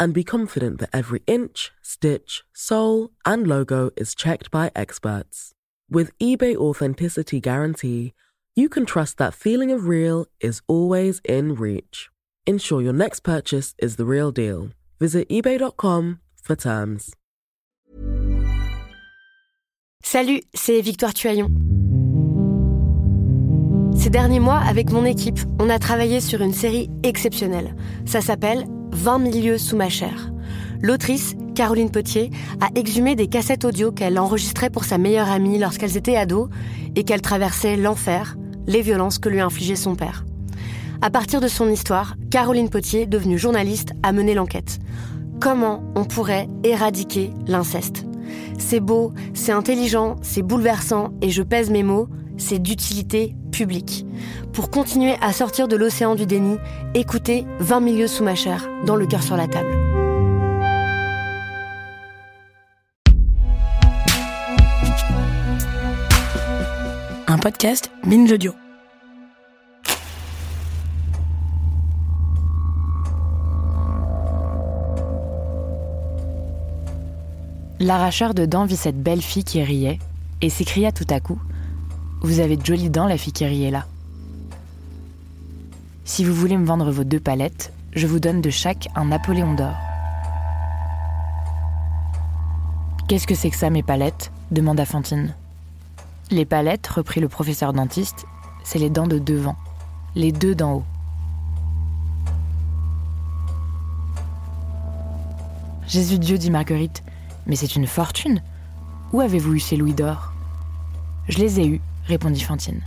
and 0.00 0.14
be 0.14 0.24
confident 0.24 0.80
that 0.80 0.90
every 0.92 1.22
inch, 1.26 1.70
stitch, 1.82 2.42
sole, 2.54 3.10
and 3.24 3.46
logo 3.46 3.90
is 3.96 4.14
checked 4.14 4.50
by 4.50 4.72
experts. 4.74 5.52
With 5.90 6.16
eBay 6.18 6.56
Authenticity 6.56 7.38
Guarantee, 7.40 8.14
you 8.56 8.68
can 8.68 8.86
trust 8.86 9.18
that 9.18 9.34
feeling 9.34 9.70
of 9.70 9.86
real 9.86 10.26
is 10.40 10.62
always 10.66 11.20
in 11.24 11.54
reach. 11.54 12.08
Ensure 12.46 12.80
your 12.80 12.94
next 12.94 13.20
purchase 13.20 13.74
is 13.78 13.96
the 13.96 14.06
real 14.06 14.32
deal. 14.32 14.70
Visit 14.98 15.28
eBay.com 15.28 16.20
for 16.42 16.56
terms. 16.56 17.14
Salut, 20.02 20.42
c'est 20.54 20.80
Victoire 20.80 21.12
Tuaillon. 21.12 21.50
Ces 23.94 24.10
derniers 24.10 24.40
mois, 24.40 24.58
avec 24.58 24.90
mon 24.90 25.04
équipe, 25.04 25.38
on 25.58 25.68
a 25.68 25.78
travaillé 25.78 26.20
sur 26.20 26.40
une 26.40 26.54
série 26.54 26.88
exceptionnelle. 27.02 27.76
Ça 28.06 28.22
s'appelle 28.22 28.64
20 28.92 29.18
milieux 29.18 29.58
sous 29.58 29.76
ma 29.76 29.88
chair. 29.88 30.30
L'autrice, 30.82 31.36
Caroline 31.54 31.90
Potier, 31.90 32.30
a 32.60 32.68
exhumé 32.74 33.14
des 33.14 33.26
cassettes 33.26 33.64
audio 33.64 33.92
qu'elle 33.92 34.18
enregistrait 34.18 34.70
pour 34.70 34.84
sa 34.84 34.98
meilleure 34.98 35.30
amie 35.30 35.58
lorsqu'elles 35.58 35.96
étaient 35.96 36.16
ados 36.16 36.48
et 36.96 37.04
qu'elle 37.04 37.20
traversait 37.20 37.76
l'enfer, 37.76 38.36
les 38.66 38.82
violences 38.82 39.18
que 39.18 39.28
lui 39.28 39.40
infligeait 39.40 39.76
son 39.76 39.94
père. 39.94 40.24
À 41.02 41.10
partir 41.10 41.40
de 41.40 41.48
son 41.48 41.68
histoire, 41.70 42.16
Caroline 42.30 42.68
Potier, 42.68 43.06
devenue 43.06 43.38
journaliste, 43.38 43.92
a 44.02 44.12
mené 44.12 44.34
l'enquête. 44.34 44.78
Comment 45.40 45.82
on 45.94 46.04
pourrait 46.04 46.48
éradiquer 46.64 47.30
l'inceste? 47.46 48.04
C'est 48.58 48.80
beau, 48.80 49.12
c'est 49.32 49.52
intelligent, 49.52 50.16
c'est 50.22 50.42
bouleversant 50.42 51.12
et 51.22 51.30
je 51.30 51.42
pèse 51.42 51.70
mes 51.70 51.82
mots, 51.82 52.08
c'est 52.40 52.58
d'utilité 52.58 53.34
publique. 53.52 54.04
Pour 54.52 54.70
continuer 54.70 55.14
à 55.20 55.32
sortir 55.32 55.68
de 55.68 55.76
l'océan 55.76 56.14
du 56.14 56.26
déni, 56.26 56.56
écoutez 56.94 57.46
20 57.60 57.80
milieux 57.80 58.08
sous 58.08 58.24
ma 58.24 58.34
chair, 58.34 58.68
dans 58.86 58.96
le 58.96 59.06
cœur 59.06 59.22
sur 59.22 59.36
la 59.36 59.46
table. 59.46 59.76
Un 67.28 67.38
podcast 67.38 67.90
Binge 68.04 68.32
Audio. 68.32 68.52
L'arracheur 77.78 78.34
de 78.34 78.44
dents 78.44 78.66
vit 78.66 78.76
cette 78.76 79.00
belle 79.02 79.22
fille 79.22 79.44
qui 79.44 79.62
riait 79.62 79.98
et 80.42 80.50
s'écria 80.50 80.92
tout 80.92 81.06
à 81.08 81.20
coup 81.20 81.40
Vous 82.22 82.40
avez 82.40 82.56
de 82.56 82.64
jolies 82.64 82.90
dents, 82.90 83.06
la 83.06 83.16
fille 83.16 83.70
là. 83.70 83.86
Si 86.04 86.22
vous 86.22 86.34
voulez 86.34 86.58
me 86.58 86.66
vendre 86.66 86.90
vos 86.90 87.04
deux 87.04 87.20
palettes, 87.20 87.72
je 87.94 88.06
vous 88.06 88.20
donne 88.20 88.42
de 88.42 88.50
chaque 88.50 88.88
un 88.94 89.06
Napoléon 89.06 89.54
d'or. 89.54 89.74
Qu'est-ce 93.08 93.26
que 93.26 93.34
c'est 93.34 93.50
que 93.50 93.56
ça, 93.56 93.70
mes 93.70 93.82
palettes? 93.82 94.30
demanda 94.50 94.84
Fantine. 94.84 95.34
Les 96.30 96.44
palettes, 96.44 96.86
reprit 96.88 97.20
le 97.20 97.28
professeur 97.28 97.72
dentiste, 97.72 98.26
c'est 98.64 98.78
les 98.78 98.90
dents 98.90 99.06
de 99.06 99.18
devant, 99.18 99.56
les 100.14 100.30
deux 100.30 100.54
d'en 100.54 100.74
haut. 100.74 100.84
Jésus 105.88 106.18
Dieu, 106.18 106.36
dit 106.36 106.50
Marguerite, 106.50 107.02
mais 107.46 107.56
c'est 107.56 107.74
une 107.76 107.86
fortune. 107.86 108.42
Où 109.12 109.20
avez-vous 109.20 109.54
eu 109.54 109.60
ces 109.60 109.76
louis 109.76 109.94
d'or? 109.94 110.32
Je 111.28 111.38
les 111.38 111.60
ai 111.60 111.66
eus, 111.66 111.80
répondit 112.10 112.40
Fantine. 112.40 112.82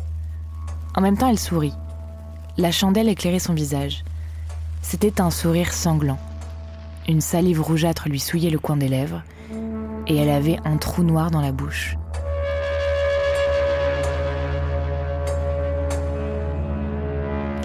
En 0.95 1.01
même 1.01 1.17
temps, 1.17 1.29
elle 1.29 1.39
sourit. 1.39 1.73
La 2.57 2.72
chandelle 2.72 3.09
éclairait 3.09 3.39
son 3.39 3.53
visage. 3.53 4.03
C'était 4.84 5.19
un 5.22 5.31
sourire 5.31 5.73
sanglant. 5.73 6.19
Une 7.07 7.22
salive 7.22 7.62
rougeâtre 7.62 8.07
lui 8.09 8.19
souillait 8.19 8.51
le 8.51 8.59
coin 8.59 8.78
des 8.78 8.88
lèvres, 8.88 9.23
et 10.07 10.16
elle 10.16 10.29
avait 10.29 10.59
un 10.66 10.78
trou 10.78 11.03
noir 11.03 11.31
dans 11.31 11.41
la 11.41 11.51
bouche. 11.51 11.97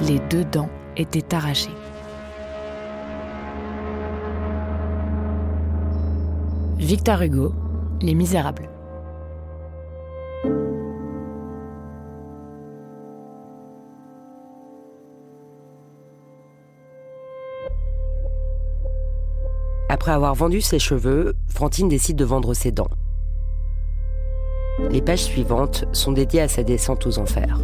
Les 0.07 0.21
deux 0.31 0.45
dents 0.45 0.71
étaient 0.97 1.35
arrachées. 1.35 1.75
Victor 6.79 7.21
Hugo, 7.23 7.53
Les 8.01 8.15
Misérables. 8.15 8.71
Après 20.01 20.13
avoir 20.13 20.37
vendu 20.37 20.61
ses 20.61 20.79
cheveux, 20.79 21.35
Fantine 21.49 21.89
décide 21.89 22.17
de 22.17 22.25
vendre 22.25 22.55
ses 22.55 22.71
dents. 22.71 22.87
Les 24.91 25.03
pages 25.03 25.25
suivantes 25.25 25.87
sont 25.93 26.13
dédiées 26.13 26.43
à 26.43 26.47
sa 26.47 26.63
descente 26.63 27.05
aux 27.05 27.19
enfers. 27.19 27.59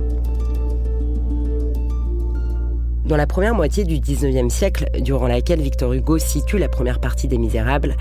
Dans 3.05 3.17
la 3.17 3.29
première 3.29 3.55
moitié 3.55 3.85
du 3.85 4.01
19e 4.01 4.51
siècle, 4.51 4.87
durant 4.99 5.29
laquelle 5.29 5.61
Victor 5.61 5.93
Hugo 5.93 6.19
situe 6.19 6.59
la 6.59 6.69
première 6.69 6.99
partie 6.99 7.29
des 7.29 7.39
Misérables, 7.39 7.97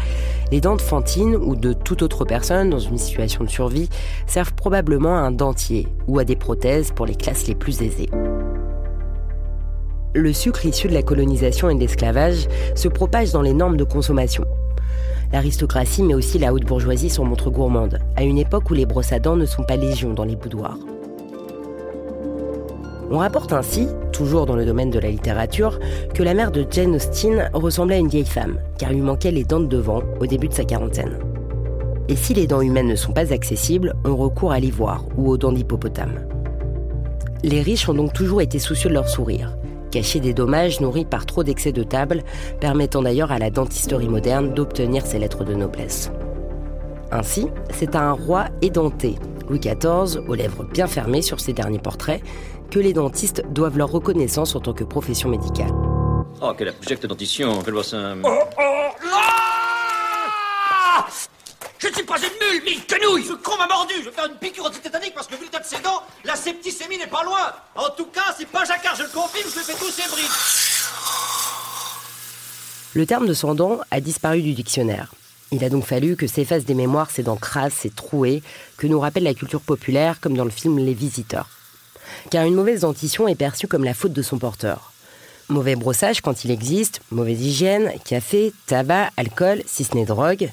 les 0.51 0.61
dents 0.61 0.77
de 0.77 0.81
Fantine 0.81 1.35
ou 1.35 1.55
de 1.55 1.73
toute 1.73 2.01
autre 2.01 2.25
personne 2.25 2.71
dans 2.71 2.79
une 2.79 2.97
situation 2.97 3.43
de 3.43 3.49
survie 3.51 3.87
servent 4.25 4.55
probablement 4.55 5.15
à 5.15 5.19
un 5.19 5.31
dentier 5.31 5.87
ou 6.07 6.17
à 6.17 6.23
des 6.23 6.35
prothèses 6.35 6.91
pour 6.91 7.05
les 7.05 7.15
classes 7.15 7.45
les 7.45 7.53
plus 7.53 7.83
aisées. 7.83 8.09
Le 10.15 10.31
sucre 10.31 10.67
issu 10.67 10.87
de 10.87 10.93
la 10.93 11.01
colonisation 11.01 11.71
et 11.71 11.75
de 11.75 11.79
l'esclavage 11.79 12.47
se 12.75 12.87
propage 12.87 13.31
dans 13.31 13.41
les 13.41 13.55
normes 13.55 13.77
de 13.77 13.83
consommation. 13.83 14.45
L'aristocratie 15.31 16.03
mais 16.03 16.13
aussi 16.13 16.37
la 16.37 16.53
haute 16.53 16.65
bourgeoisie 16.65 17.09
sont 17.09 17.25
montre 17.25 17.49
gourmande, 17.49 17.97
à 18.15 18.21
une 18.21 18.37
époque 18.37 18.69
où 18.69 18.75
les 18.75 18.85
brosses 18.85 19.11
à 19.11 19.17
dents 19.17 19.35
ne 19.35 19.47
sont 19.47 19.63
pas 19.63 19.75
légion 19.75 20.13
dans 20.13 20.23
les 20.23 20.35
boudoirs. 20.35 20.77
On 23.09 23.17
rapporte 23.17 23.53
ainsi, 23.53 23.87
toujours 24.11 24.45
dans 24.45 24.55
le 24.55 24.65
domaine 24.65 24.91
de 24.91 24.99
la 24.99 25.09
littérature, 25.09 25.79
que 26.13 26.21
la 26.21 26.35
mère 26.35 26.51
de 26.51 26.63
Jane 26.69 26.95
Austen 26.95 27.49
ressemblait 27.53 27.95
à 27.95 27.99
une 27.99 28.07
vieille 28.07 28.23
femme, 28.23 28.59
car 28.77 28.91
lui 28.91 29.01
manquait 29.01 29.31
les 29.31 29.43
dents 29.43 29.59
de 29.61 29.65
devant 29.65 30.03
au 30.19 30.27
début 30.27 30.47
de 30.47 30.53
sa 30.53 30.63
quarantaine. 30.63 31.17
Et 32.07 32.15
si 32.15 32.35
les 32.35 32.45
dents 32.45 32.61
humaines 32.61 32.87
ne 32.87 32.95
sont 32.95 33.13
pas 33.13 33.33
accessibles, 33.33 33.95
on 34.05 34.15
recourt 34.15 34.51
à 34.51 34.59
l'ivoire 34.59 35.05
ou 35.17 35.31
aux 35.31 35.37
dents 35.37 35.51
d'hippopotame. 35.51 36.19
Les 37.41 37.61
riches 37.61 37.89
ont 37.89 37.95
donc 37.95 38.13
toujours 38.13 38.41
été 38.41 38.59
soucieux 38.59 38.89
de 38.89 38.93
leur 38.93 39.09
sourire, 39.09 39.57
cacher 39.93 40.19
des 40.19 40.33
dommages 40.33 40.81
nourris 40.81 41.05
par 41.05 41.27
trop 41.27 41.43
d'excès 41.43 41.71
de 41.71 41.83
table, 41.83 42.23
permettant 42.59 43.03
d'ailleurs 43.03 43.31
à 43.31 43.37
la 43.37 43.51
dentisterie 43.51 44.09
moderne 44.09 44.51
d'obtenir 44.51 45.05
ses 45.05 45.19
lettres 45.19 45.43
de 45.43 45.53
noblesse. 45.53 46.11
Ainsi, 47.11 47.47
c'est 47.71 47.95
à 47.95 48.01
un 48.01 48.13
roi 48.13 48.45
édenté, 48.63 49.15
Louis 49.47 49.59
XIV, 49.59 50.27
aux 50.27 50.33
lèvres 50.33 50.63
bien 50.63 50.87
fermées 50.87 51.21
sur 51.21 51.39
ses 51.39 51.53
derniers 51.53 51.77
portraits, 51.77 52.23
que 52.71 52.79
les 52.79 52.93
dentistes 52.93 53.43
doivent 53.51 53.77
leur 53.77 53.91
reconnaissance 53.91 54.55
en 54.55 54.59
tant 54.59 54.73
que 54.73 54.83
profession 54.83 55.29
médicale. 55.29 55.71
Oh, 56.41 56.53
quelle 56.57 56.69
abjecte 56.69 57.05
dentition, 57.05 57.61
quelle 57.63 57.75
voix 57.75 57.83
ça... 57.83 58.15
Oh, 58.23 58.27
oh, 58.27 58.63
ah 60.71 61.05
Je 61.83 61.89
ne 61.89 61.95
suis 61.95 62.03
pas 62.03 62.15
une 62.17 62.23
mule, 62.23 62.63
mille 62.63 62.85
quenouille 62.85 63.25
Ce 63.25 63.33
con 63.33 63.57
m'a 63.57 63.67
mordu 63.67 63.95
Je 63.99 64.05
vais 64.05 64.15
faire 64.15 64.27
une 64.27 64.37
piqûre 64.37 64.65
antitétanique 64.65 65.13
parce 65.13 65.27
que 65.27 65.35
vu 65.35 65.43
le 65.43 65.49
tas 65.49 65.59
de 65.59 65.65
ses 65.65 65.81
dents, 65.81 66.01
la 66.23 66.37
septicémie 66.37 66.97
n'est 66.97 67.07
pas 67.07 67.25
loin. 67.25 67.51
En 67.75 67.89
tout 67.89 68.05
cas, 68.05 68.33
c'est 68.37 68.47
pas 68.47 68.63
Jacquard, 68.63 68.95
je 68.95 69.03
le 69.03 69.09
confirme, 69.09 69.49
je 69.49 69.57
lui 69.57 69.65
fais 69.65 69.73
tous 69.73 69.91
ses 69.91 70.09
briques 70.09 70.29
Le 72.93 73.05
terme 73.05 73.27
de 73.27 73.33
son 73.33 73.53
dent 73.53 73.81
a 73.91 73.99
disparu 73.99 74.41
du 74.41 74.53
dictionnaire. 74.53 75.11
Il 75.51 75.61
a 75.65 75.69
donc 75.69 75.85
fallu 75.85 76.15
que 76.15 76.25
s'effacent 76.25 76.63
des 76.63 76.73
mémoires 76.73 77.11
ces 77.11 77.23
dents 77.23 77.35
crasses 77.35 77.83
et 77.83 77.89
trouées 77.89 78.43
que 78.77 78.87
nous 78.87 79.01
rappelle 79.01 79.23
la 79.23 79.33
culture 79.33 79.59
populaire 79.59 80.21
comme 80.21 80.37
dans 80.37 80.45
le 80.45 80.51
film 80.51 80.79
Les 80.79 80.93
Visiteurs. 80.93 81.49
Car 82.29 82.45
une 82.45 82.55
mauvaise 82.55 82.81
dentition 82.81 83.27
est 83.27 83.35
perçue 83.35 83.67
comme 83.67 83.83
la 83.83 83.93
faute 83.93 84.13
de 84.13 84.21
son 84.21 84.37
porteur. 84.39 84.92
Mauvais 85.49 85.75
brossage 85.75 86.21
quand 86.21 86.45
il 86.45 86.51
existe, 86.51 87.01
mauvaise 87.11 87.41
hygiène, 87.41 87.91
café, 88.05 88.53
tabac, 88.67 89.09
alcool, 89.17 89.61
si 89.65 89.83
ce 89.83 89.95
n'est 89.95 90.05
drogue. 90.05 90.49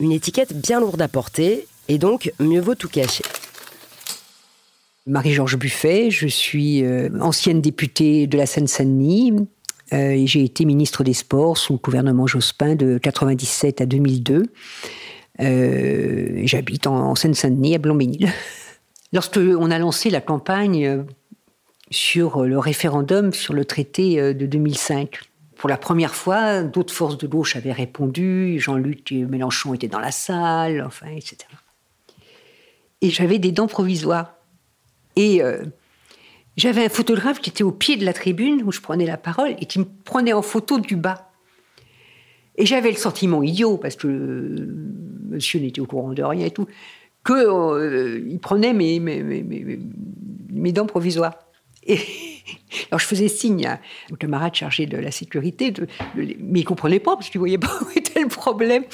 Une 0.00 0.12
étiquette 0.12 0.54
bien 0.54 0.80
lourde 0.80 1.00
à 1.02 1.08
porter, 1.08 1.66
et 1.88 1.98
donc 1.98 2.32
mieux 2.38 2.60
vaut 2.60 2.74
tout 2.74 2.88
cacher. 2.88 3.24
Marie-Georges 5.06 5.58
Buffet, 5.58 6.10
je 6.10 6.26
suis 6.26 6.82
euh, 6.82 7.10
ancienne 7.20 7.60
députée 7.60 8.26
de 8.26 8.38
la 8.38 8.46
Seine-Saint-Denis. 8.46 9.34
Euh, 9.92 10.10
et 10.10 10.26
j'ai 10.26 10.42
été 10.42 10.64
ministre 10.64 11.04
des 11.04 11.12
Sports 11.12 11.58
sous 11.58 11.74
le 11.74 11.78
gouvernement 11.78 12.26
Jospin 12.26 12.74
de 12.74 12.86
1997 12.86 13.80
à 13.82 13.86
2002. 13.86 14.44
Euh, 15.40 16.42
j'habite 16.44 16.86
en, 16.86 17.14
Seine-Saint-Denis, 17.14 17.74
à 17.74 17.78
Blanc-Ménil. 17.78 18.32
Lorsqu'on 19.12 19.70
a 19.70 19.78
lancé 19.78 20.10
la 20.10 20.20
campagne 20.20 20.86
euh, 20.86 21.02
sur 21.94 22.44
le 22.44 22.58
référendum 22.58 23.32
sur 23.32 23.54
le 23.54 23.64
traité 23.64 24.34
de 24.34 24.46
2005, 24.46 25.20
pour 25.56 25.68
la 25.68 25.76
première 25.76 26.14
fois, 26.14 26.62
d'autres 26.62 26.92
forces 26.92 27.16
de 27.16 27.26
gauche 27.26 27.56
avaient 27.56 27.72
répondu, 27.72 28.58
Jean-Luc 28.58 29.12
Mélenchon 29.12 29.74
était 29.74 29.88
dans 29.88 30.00
la 30.00 30.10
salle, 30.10 30.82
enfin, 30.84 31.06
etc. 31.08 31.38
Et 33.00 33.10
j'avais 33.10 33.38
des 33.38 33.52
dents 33.52 33.68
provisoires. 33.68 34.34
Et 35.16 35.40
j'avais 36.56 36.84
un 36.84 36.88
photographe 36.88 37.40
qui 37.40 37.50
était 37.50 37.64
au 37.64 37.72
pied 37.72 37.96
de 37.96 38.04
la 38.04 38.12
tribune 38.12 38.62
où 38.64 38.72
je 38.72 38.80
prenais 38.80 39.06
la 39.06 39.16
parole 39.16 39.54
et 39.60 39.66
qui 39.66 39.78
me 39.78 39.86
prenait 40.04 40.32
en 40.32 40.42
photo 40.42 40.78
du 40.78 40.96
bas. 40.96 41.30
Et 42.56 42.66
j'avais 42.66 42.90
le 42.90 42.96
sentiment 42.96 43.42
idiot, 43.42 43.78
parce 43.78 43.96
que 43.96 44.68
monsieur 45.28 45.60
n'était 45.60 45.80
au 45.80 45.86
courant 45.86 46.12
de 46.12 46.22
rien 46.22 46.46
et 46.46 46.50
tout, 46.50 46.66
qu'il 47.26 47.36
euh, 47.36 48.38
prenait 48.40 48.72
mes, 48.72 50.72
dents 50.72 50.86
provisoires. 50.86 51.38
Alors 52.90 52.98
je 52.98 53.06
faisais 53.06 53.28
signe 53.28 53.66
à 53.66 53.80
mon 54.10 54.16
camarade 54.16 54.54
chargé 54.54 54.86
de 54.86 54.96
la 54.96 55.10
sécurité, 55.10 55.72
mais 56.14 56.36
il 56.36 56.58
ne 56.60 56.64
comprenait 56.64 57.00
pas, 57.00 57.16
parce 57.16 57.30
qu'il 57.30 57.38
ne 57.38 57.42
voyait 57.42 57.58
pas 57.58 57.72
où 57.82 57.98
était 57.98 58.20
le 58.20 58.28
problème. 58.28 58.84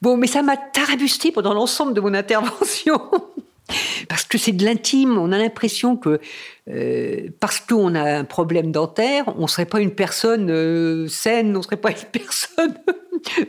Bon, 0.00 0.16
mais 0.16 0.26
ça 0.26 0.42
m'a 0.42 0.56
tarabusté 0.56 1.30
pendant 1.30 1.54
l'ensemble 1.54 1.94
de 1.94 2.00
mon 2.00 2.14
intervention. 2.14 3.00
Parce 4.08 4.24
que 4.24 4.36
c'est 4.36 4.52
de 4.52 4.64
l'intime, 4.64 5.16
on 5.16 5.32
a 5.32 5.38
l'impression 5.38 5.96
que 5.96 6.20
euh, 6.68 7.28
parce 7.40 7.60
qu'on 7.60 7.94
a 7.94 8.18
un 8.18 8.24
problème 8.24 8.70
dentaire, 8.70 9.24
on 9.36 9.42
ne 9.42 9.46
serait 9.46 9.66
pas 9.66 9.80
une 9.80 9.94
personne 9.94 10.50
euh, 10.50 11.08
saine, 11.08 11.54
on 11.54 11.58
ne 11.58 11.62
serait 11.62 11.76
pas 11.76 11.90
une 11.90 11.96
personne 12.12 12.74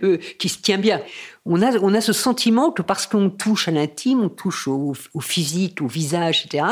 euh, 0.04 0.18
qui 0.38 0.50
se 0.50 0.60
tient 0.60 0.78
bien. 0.78 1.02
On 1.46 1.62
a, 1.62 1.78
on 1.80 1.94
a 1.94 2.02
ce 2.02 2.14
sentiment 2.14 2.72
que 2.72 2.82
parce 2.82 3.06
qu'on 3.06 3.30
touche 3.30 3.68
à 3.68 3.72
l'intime, 3.72 4.22
on 4.22 4.30
touche 4.30 4.68
au, 4.68 4.94
physique, 5.20 5.82
au 5.82 5.88
visage, 5.88 6.46
etc., 6.46 6.66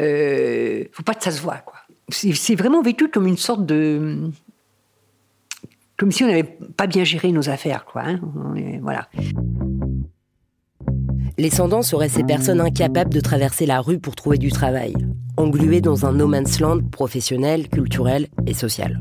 euh, 0.00 0.84
faut 0.92 1.02
pas 1.02 1.14
que 1.14 1.24
ça 1.24 1.30
se 1.30 1.40
voit. 1.40 1.64
C'est, 2.08 2.54
vraiment 2.54 2.82
vécu 2.82 3.08
comme 3.08 3.26
une 3.26 3.36
sorte 3.36 3.64
de... 3.64 4.30
Comme 5.96 6.10
si 6.10 6.24
on 6.24 6.26
n'avait 6.26 6.42
pas 6.42 6.86
bien 6.86 7.04
géré 7.04 7.30
nos 7.32 7.48
affaires. 7.48 7.84
Quoi, 7.84 8.02
hein. 8.04 8.20
voilà. 8.82 9.08
Les 11.38 11.50
sans 11.50 11.82
seraient 11.82 12.08
ces 12.08 12.24
personnes 12.24 12.60
incapables 12.60 13.12
de 13.12 13.20
traverser 13.20 13.66
la 13.66 13.80
rue 13.80 13.98
pour 13.98 14.14
trouver 14.14 14.38
du 14.38 14.50
travail, 14.50 14.94
engluées 15.36 15.80
dans 15.80 16.06
un 16.06 16.12
no 16.12 16.26
man's 16.26 16.60
land 16.60 16.80
professionnel, 16.90 17.68
culturel 17.68 18.28
et 18.46 18.54
social. 18.54 19.00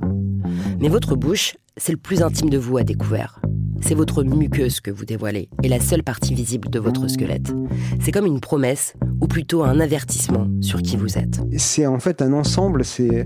Mais 0.79 0.87
votre 0.87 1.15
bouche, 1.15 1.55
c'est 1.77 1.91
le 1.91 1.97
plus 1.97 2.21
intime 2.21 2.49
de 2.49 2.57
vous 2.57 2.77
à 2.77 2.83
découvert. 2.83 3.39
C'est 3.85 3.95
votre 3.95 4.23
muqueuse 4.23 4.79
que 4.79 4.91
vous 4.91 5.03
dévoilez 5.03 5.49
et 5.61 5.67
la 5.67 5.81
seule 5.81 6.03
partie 6.03 6.33
visible 6.33 6.69
de 6.69 6.79
votre 6.79 7.09
squelette. 7.09 7.53
C'est 7.99 8.13
comme 8.13 8.25
une 8.25 8.39
promesse 8.39 8.93
ou 9.19 9.27
plutôt 9.27 9.63
un 9.63 9.79
avertissement 9.79 10.47
sur 10.61 10.81
qui 10.81 10.95
vous 10.95 11.17
êtes. 11.17 11.41
C'est 11.57 11.85
en 11.85 11.99
fait 11.99 12.21
un 12.21 12.33
ensemble, 12.33 12.85
c'est 12.85 13.25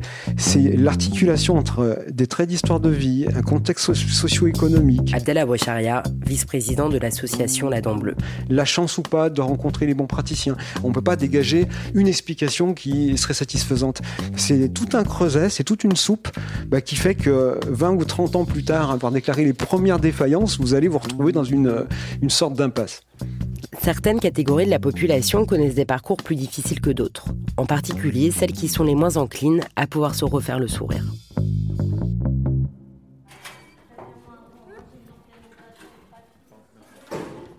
l'articulation 0.76 1.58
entre 1.58 2.06
des 2.10 2.28
traits 2.28 2.50
d'histoire 2.50 2.80
de 2.80 2.90
vie, 2.90 3.26
un 3.36 3.42
contexte 3.42 3.94
socio-économique. 3.94 5.14
Abdallah 5.14 5.46
Bouacharia, 5.46 6.04
vice-président 6.26 6.90
de 6.90 6.98
l'association 6.98 7.70
La 7.70 7.82
Dent 7.82 7.96
Bleue. 7.96 8.16
La 8.50 8.66
chance 8.66 8.98
ou 8.98 9.04
pas 9.04 9.30
de 9.30 9.42
rencontrer 9.42 9.86
les 9.86 9.94
bons 9.94 10.08
praticiens. 10.08 10.58
On 10.84 10.90
ne 10.90 10.94
peut 10.94 11.02
pas 11.02 11.16
dégager 11.16 11.68
une 11.94 12.08
explication 12.08 12.74
qui 12.74 13.18
serait 13.18 13.34
satisfaisante. 13.34 14.02
C'est 14.36 14.74
tout 14.74 14.90
un 14.94 15.04
creuset, 15.04 15.50
c'est 15.50 15.64
toute 15.64 15.84
une 15.84 15.96
soupe 15.96 16.30
bah, 16.68 16.82
qui 16.82 16.96
fait 16.96 17.16
que 17.16 17.60
20 17.68 17.92
ou 17.92 18.06
30 18.06 18.36
ans 18.36 18.46
plus 18.46 18.64
tard, 18.64 18.92
avoir 18.92 19.12
déclaré 19.12 19.46
les 19.46 19.54
premières 19.54 20.00
défaillances, 20.00 20.47
vous 20.60 20.74
allez 20.74 20.88
vous 20.88 20.98
retrouver 20.98 21.32
dans 21.32 21.44
une, 21.44 21.86
une 22.22 22.30
sorte 22.30 22.54
d'impasse. 22.54 23.02
Certaines 23.82 24.20
catégories 24.20 24.66
de 24.66 24.72
la 24.72 24.80
population 24.80 25.46
connaissent 25.46 25.76
des 25.76 25.86
parcours 25.86 26.18
plus 26.18 26.36
difficiles 26.36 26.82
que 26.82 26.90
d'autres, 26.90 27.28
en 27.58 27.66
particulier 27.66 28.32
celles 28.32 28.52
qui 28.52 28.68
sont 28.68 28.84
les 28.84 28.96
moins 28.96 29.18
enclines 29.18 29.62
à 29.76 29.88
pouvoir 29.88 30.16
se 30.16 30.26
refaire 30.26 30.60
le 30.60 30.68
sourire. 30.68 31.04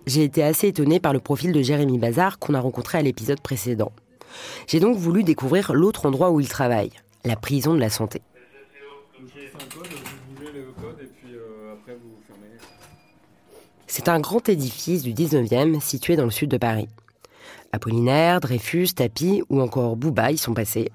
J'ai 0.09 0.23
été 0.23 0.43
assez 0.43 0.69
étonnée 0.69 0.99
par 0.99 1.13
le 1.13 1.19
profil 1.19 1.51
de 1.51 1.61
Jérémy 1.61 1.99
Bazar 1.99 2.39
qu'on 2.39 2.55
a 2.55 2.59
rencontré 2.59 2.97
à 2.97 3.03
l'épisode 3.03 3.41
précédent. 3.41 3.91
J'ai 4.67 4.79
donc 4.79 4.97
voulu 4.97 5.23
découvrir 5.23 5.73
l'autre 5.73 6.07
endroit 6.07 6.31
où 6.31 6.39
il 6.39 6.49
travaille, 6.49 6.91
la 7.25 7.35
prison 7.35 7.75
de 7.75 7.79
la 7.79 7.89
santé. 7.89 8.23
C'est 13.91 14.07
un 14.07 14.19
grand 14.19 14.47
édifice 14.47 15.01
du 15.01 15.13
19e 15.13 15.81
situé 15.81 16.15
dans 16.15 16.25
le 16.25 16.29
sud 16.29 16.51
de 16.51 16.57
Paris. 16.57 16.87
Apollinaire, 17.71 18.39
Dreyfus, 18.39 18.89
Tapi 18.95 19.41
ou 19.49 19.59
encore 19.61 19.95
Bouba 19.95 20.31
y 20.31 20.37
sont 20.37 20.53
passés. 20.53 20.91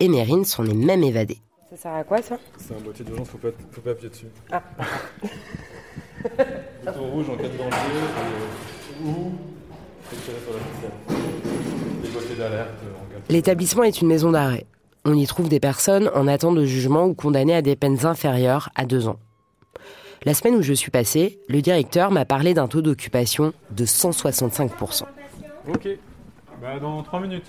Et 0.00 0.08
Mérine 0.08 0.46
s'en 0.46 0.64
est 0.64 0.72
même 0.72 1.02
évadée. 1.02 1.36
Ça 1.68 1.76
sert 1.76 1.92
à 1.92 2.02
quoi 2.02 2.22
ça? 2.22 2.38
C'est 2.56 2.74
un 2.74 2.80
boîtier 2.80 3.04
d'urgence, 3.04 3.28
faut 3.28 3.36
pas, 3.36 3.50
faut 3.70 3.82
pas 3.82 3.90
appuyer 3.90 4.08
dessus. 4.08 4.24
Ah. 4.50 4.62
Bouton 6.86 7.10
rouge 7.12 7.28
en 7.28 7.36
cas 7.36 7.42
de 7.42 7.58
danger, 7.58 7.76
euh, 7.76 9.06
ou 9.06 9.32
tirer 10.24 10.38
sur 10.42 10.54
la 10.54 10.60
Les 12.02 12.08
boîtiers 12.08 12.36
d'alerte 12.36 12.70
en 12.70 13.12
cas 13.12 13.18
de... 13.28 13.32
L'établissement 13.34 13.82
est 13.82 14.00
une 14.00 14.08
maison 14.08 14.30
d'arrêt. 14.30 14.64
On 15.04 15.14
y 15.14 15.26
trouve 15.26 15.50
des 15.50 15.60
personnes 15.60 16.10
en 16.14 16.26
attente 16.26 16.56
de 16.56 16.64
jugement 16.64 17.04
ou 17.04 17.12
condamnées 17.12 17.54
à 17.54 17.60
des 17.60 17.76
peines 17.76 18.06
inférieures 18.06 18.70
à 18.74 18.86
deux 18.86 19.08
ans. 19.08 19.18
La 20.24 20.34
semaine 20.34 20.54
où 20.54 20.62
je 20.62 20.74
suis 20.74 20.90
passé, 20.90 21.38
le 21.48 21.62
directeur 21.62 22.10
m'a 22.10 22.26
parlé 22.26 22.52
d'un 22.52 22.68
taux 22.68 22.82
d'occupation 22.82 23.54
de 23.70 23.86
165%. 23.86 25.04
Ok, 25.66 25.88
bah 26.60 26.78
dans 26.78 27.02
3 27.02 27.20
minutes. 27.20 27.46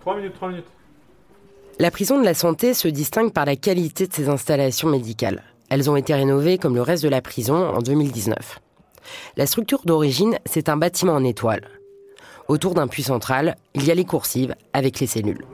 3 0.00 0.16
minutes, 0.16 0.34
3 0.34 0.48
minutes. 0.50 0.66
La 1.80 1.90
prison 1.90 2.20
de 2.20 2.24
la 2.24 2.34
santé 2.34 2.74
se 2.74 2.86
distingue 2.86 3.32
par 3.32 3.44
la 3.44 3.56
qualité 3.56 4.06
de 4.06 4.12
ses 4.12 4.28
installations 4.28 4.88
médicales. 4.88 5.42
Elles 5.68 5.90
ont 5.90 5.96
été 5.96 6.14
rénovées 6.14 6.58
comme 6.58 6.76
le 6.76 6.82
reste 6.82 7.02
de 7.02 7.08
la 7.08 7.20
prison 7.20 7.56
en 7.56 7.80
2019. 7.80 8.60
La 9.36 9.46
structure 9.46 9.80
d'origine, 9.84 10.38
c'est 10.46 10.68
un 10.68 10.76
bâtiment 10.76 11.14
en 11.14 11.24
étoile. 11.24 11.68
Autour 12.46 12.74
d'un 12.74 12.86
puits 12.86 13.02
central, 13.02 13.56
il 13.74 13.84
y 13.84 13.90
a 13.90 13.94
les 13.94 14.04
coursives 14.04 14.54
avec 14.72 15.00
les 15.00 15.08
cellules. 15.08 15.44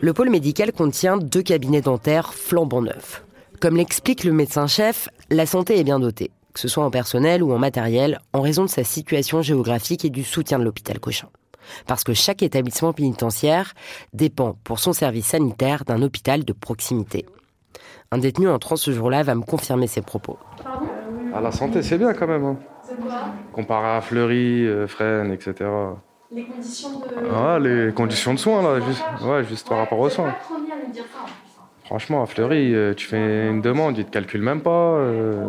Le 0.00 0.12
pôle 0.12 0.30
médical 0.30 0.72
contient 0.72 1.16
deux 1.16 1.42
cabinets 1.42 1.80
dentaires 1.80 2.34
flambant 2.34 2.82
neufs. 2.82 3.24
Comme 3.60 3.76
l'explique 3.76 4.24
le 4.24 4.32
médecin-chef, 4.32 5.08
la 5.30 5.46
santé 5.46 5.78
est 5.78 5.84
bien 5.84 6.00
dotée, 6.00 6.30
que 6.52 6.60
ce 6.60 6.68
soit 6.68 6.84
en 6.84 6.90
personnel 6.90 7.42
ou 7.42 7.52
en 7.52 7.58
matériel, 7.58 8.20
en 8.32 8.40
raison 8.40 8.64
de 8.64 8.68
sa 8.68 8.84
situation 8.84 9.42
géographique 9.42 10.04
et 10.04 10.10
du 10.10 10.24
soutien 10.24 10.58
de 10.58 10.64
l'hôpital 10.64 10.98
Cochin. 10.98 11.28
Parce 11.86 12.04
que 12.04 12.12
chaque 12.12 12.42
établissement 12.42 12.92
pénitentiaire 12.92 13.74
dépend 14.12 14.56
pour 14.64 14.78
son 14.78 14.92
service 14.92 15.26
sanitaire 15.26 15.84
d'un 15.84 16.02
hôpital 16.02 16.44
de 16.44 16.52
proximité. 16.52 17.26
Un 18.10 18.18
détenu 18.18 18.48
entrant 18.48 18.76
ce 18.76 18.90
jour-là 18.90 19.22
va 19.22 19.34
me 19.34 19.42
confirmer 19.42 19.86
ses 19.86 20.02
propos. 20.02 20.38
Ah, 21.34 21.40
la 21.40 21.52
santé, 21.52 21.82
c'est 21.82 21.98
bien 21.98 22.12
quand 22.12 22.26
même. 22.26 22.44
Hein. 22.44 22.58
Comparé 23.52 23.96
à 23.96 24.00
Fleury, 24.00 24.66
euh, 24.66 24.86
Fresnes, 24.86 25.32
etc. 25.32 25.70
Les 26.34 26.44
conditions 26.44 27.00
de. 27.00 27.06
Ah, 27.34 27.58
les 27.58 27.92
conditions 27.92 28.32
de 28.34 28.38
soins, 28.38 28.62
là, 28.62 28.80
juste, 28.80 29.02
ouais, 29.22 29.44
juste 29.44 29.68
par 29.68 29.78
rapport 29.78 29.98
aux 29.98 30.08
soins. 30.08 30.28
Hein. 30.28 30.34
Franchement, 31.84 32.22
à 32.22 32.26
Fleury, 32.26 32.74
euh, 32.74 32.94
tu 32.94 33.06
fais 33.06 33.48
une 33.48 33.60
demande, 33.60 33.98
ils 33.98 34.06
te 34.06 34.10
calculent 34.10 34.42
même 34.42 34.62
pas. 34.62 34.70
Euh, 34.70 35.46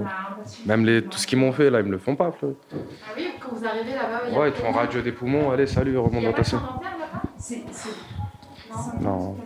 même 0.65 0.85
les, 0.85 1.01
tout 1.01 1.17
ce 1.17 1.25
qu'ils 1.25 1.39
m'ont 1.39 1.53
fait, 1.53 1.69
là, 1.69 1.79
ils 1.79 1.85
me 1.85 1.91
le 1.91 1.99
font 1.99 2.15
pas, 2.15 2.31
Fleury. 2.31 2.55
Ah 2.73 2.75
oui, 3.15 3.27
quand 3.39 3.55
vous 3.55 3.65
arrivez 3.65 3.93
là-bas, 3.93 4.37
Ouais, 4.37 4.49
ils 4.49 4.53
te 4.53 4.59
font 4.59 4.71
radio 4.71 5.01
des 5.01 5.13
poumons, 5.13 5.51
allez, 5.51 5.67
salut, 5.67 5.97
remonte 5.97 6.23
dans 6.25 6.33
ta 6.33 6.43
Non. 9.01 9.37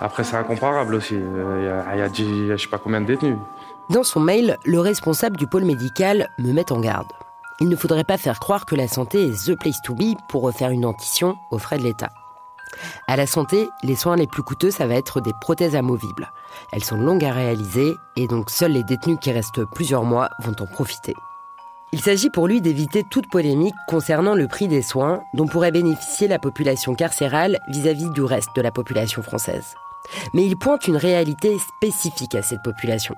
Après, 0.00 0.24
c'est 0.24 0.36
incomparable 0.36 0.94
aussi. 0.96 1.14
Euh, 1.14 1.90
il 1.94 1.98
y, 1.98 2.02
a, 2.02 2.06
y 2.06 2.52
a 2.52 2.56
je 2.56 2.62
sais 2.62 2.68
pas 2.68 2.78
combien 2.78 3.00
de 3.00 3.06
détenus. 3.06 3.36
Dans 3.90 4.02
son 4.02 4.20
mail, 4.20 4.56
le 4.64 4.80
responsable 4.80 5.36
du 5.36 5.46
pôle 5.46 5.64
médical 5.64 6.28
me 6.38 6.52
met 6.52 6.70
en 6.72 6.80
garde 6.80 7.06
il 7.60 7.68
ne 7.68 7.76
faudrait 7.76 8.04
pas 8.04 8.18
faire 8.18 8.38
croire 8.38 8.66
que 8.66 8.74
la 8.74 8.88
santé 8.88 9.26
est 9.26 9.46
the 9.46 9.58
place 9.58 9.82
to 9.82 9.94
be 9.94 10.16
pour 10.28 10.42
refaire 10.42 10.70
une 10.70 10.82
dentition 10.82 11.36
aux 11.50 11.58
frais 11.58 11.78
de 11.78 11.82
l'État. 11.82 12.10
À 13.06 13.16
la 13.16 13.26
santé, 13.26 13.68
les 13.82 13.96
soins 13.96 14.16
les 14.16 14.26
plus 14.26 14.42
coûteux, 14.42 14.70
ça 14.70 14.86
va 14.86 14.94
être 14.94 15.20
des 15.20 15.32
prothèses 15.40 15.74
amovibles. 15.74 16.30
Elles 16.72 16.84
sont 16.84 16.96
longues 16.96 17.24
à 17.24 17.32
réaliser 17.32 17.94
et 18.16 18.26
donc 18.26 18.50
seuls 18.50 18.72
les 18.72 18.84
détenus 18.84 19.18
qui 19.20 19.32
restent 19.32 19.64
plusieurs 19.64 20.04
mois 20.04 20.28
vont 20.40 20.54
en 20.60 20.66
profiter. 20.66 21.14
Il 21.92 22.02
s'agit 22.02 22.28
pour 22.28 22.46
lui 22.46 22.60
d'éviter 22.60 23.02
toute 23.10 23.30
polémique 23.30 23.74
concernant 23.88 24.34
le 24.34 24.46
prix 24.46 24.68
des 24.68 24.82
soins 24.82 25.22
dont 25.32 25.46
pourrait 25.46 25.72
bénéficier 25.72 26.28
la 26.28 26.38
population 26.38 26.94
carcérale 26.94 27.58
vis-à-vis 27.68 28.10
du 28.10 28.22
reste 28.22 28.54
de 28.54 28.60
la 28.60 28.70
population 28.70 29.22
française. 29.22 29.74
Mais 30.34 30.44
il 30.44 30.56
pointe 30.58 30.86
une 30.86 30.96
réalité 30.96 31.56
spécifique 31.58 32.34
à 32.34 32.42
cette 32.42 32.62
population. 32.62 33.14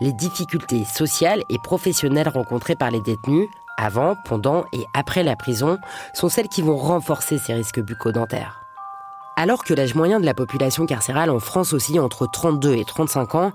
Les 0.00 0.12
difficultés 0.12 0.84
sociales 0.84 1.44
et 1.50 1.58
professionnelles 1.62 2.28
rencontrées 2.28 2.76
par 2.76 2.90
les 2.90 3.00
détenus 3.00 3.48
avant, 3.78 4.16
pendant 4.26 4.64
et 4.74 4.84
après 4.92 5.22
la 5.22 5.36
prison 5.36 5.78
sont 6.12 6.28
celles 6.28 6.48
qui 6.48 6.60
vont 6.60 6.76
renforcer 6.76 7.38
ces 7.38 7.54
risques 7.54 7.80
bucco-dentaires. 7.80 8.60
Alors 9.36 9.64
que 9.64 9.72
l'âge 9.72 9.94
moyen 9.94 10.18
de 10.20 10.26
la 10.26 10.34
population 10.34 10.84
carcérale 10.84 11.30
en 11.30 11.38
France 11.38 11.72
oscille 11.72 12.00
entre 12.00 12.26
32 12.30 12.74
et 12.74 12.84
35 12.84 13.34
ans, 13.36 13.52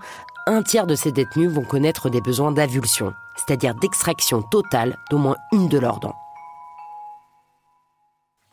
un 0.48 0.64
tiers 0.64 0.88
de 0.88 0.96
ces 0.96 1.12
détenus 1.12 1.52
vont 1.52 1.64
connaître 1.64 2.10
des 2.10 2.22
besoins 2.22 2.52
d'avulsion, 2.52 3.14
c'est-à-dire 3.36 3.76
d'extraction 3.76 4.42
totale 4.42 4.98
d'au 5.12 5.18
moins 5.18 5.36
une 5.52 5.68
de 5.68 5.78
leurs 5.78 6.00
dents. 6.00 6.16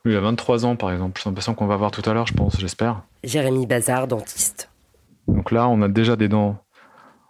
Lui, 0.04 0.14
il 0.14 0.16
a 0.16 0.20
23 0.20 0.64
ans, 0.64 0.76
par 0.76 0.92
exemple. 0.92 1.20
C'est 1.22 1.28
un 1.28 1.32
patient 1.32 1.54
qu'on 1.54 1.66
va 1.66 1.76
voir 1.76 1.90
tout 1.90 2.08
à 2.08 2.14
l'heure, 2.14 2.26
je 2.26 2.32
pense, 2.32 2.58
j'espère. 2.58 3.02
Jérémy 3.22 3.66
Bazar, 3.66 4.06
dentiste. 4.06 4.70
Donc 5.28 5.50
là, 5.50 5.68
on 5.68 5.82
a 5.82 5.88
déjà 5.88 6.16
des 6.16 6.28
dents 6.28 6.56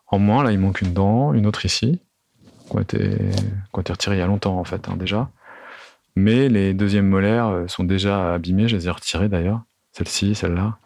en 0.07 0.19
moins. 0.19 0.45
Là, 0.45 0.53
il 0.53 0.59
manque 0.59 0.81
une 0.81 0.93
dent, 0.93 1.33
une 1.35 1.47
autre 1.47 1.67
ici, 1.67 2.01
qui 2.71 2.77
ont 2.77 2.81
été, 2.81 3.19
retirées 3.73 4.17
il 4.17 4.19
y 4.19 4.23
a 4.23 4.27
longtemps, 4.27 4.59
en 4.59 4.65
fait, 4.65 4.89
hein, 4.89 4.97
déjà. 4.97 5.29
Mais 6.17 6.49
les 6.49 6.75
deuxièmes 6.75 7.07
molaires 7.07 7.49
euh, 7.49 7.69
sont 7.69 7.85
déjà 7.85 8.35
abîmées. 8.35 8.69
Je 8.69 8.77
les 8.77 8.87
ai 8.87 8.91
retirées, 8.91 9.29
d'ailleurs. 9.29 9.63
Celle-ci, 9.93 10.35
celle-là. 10.35 10.79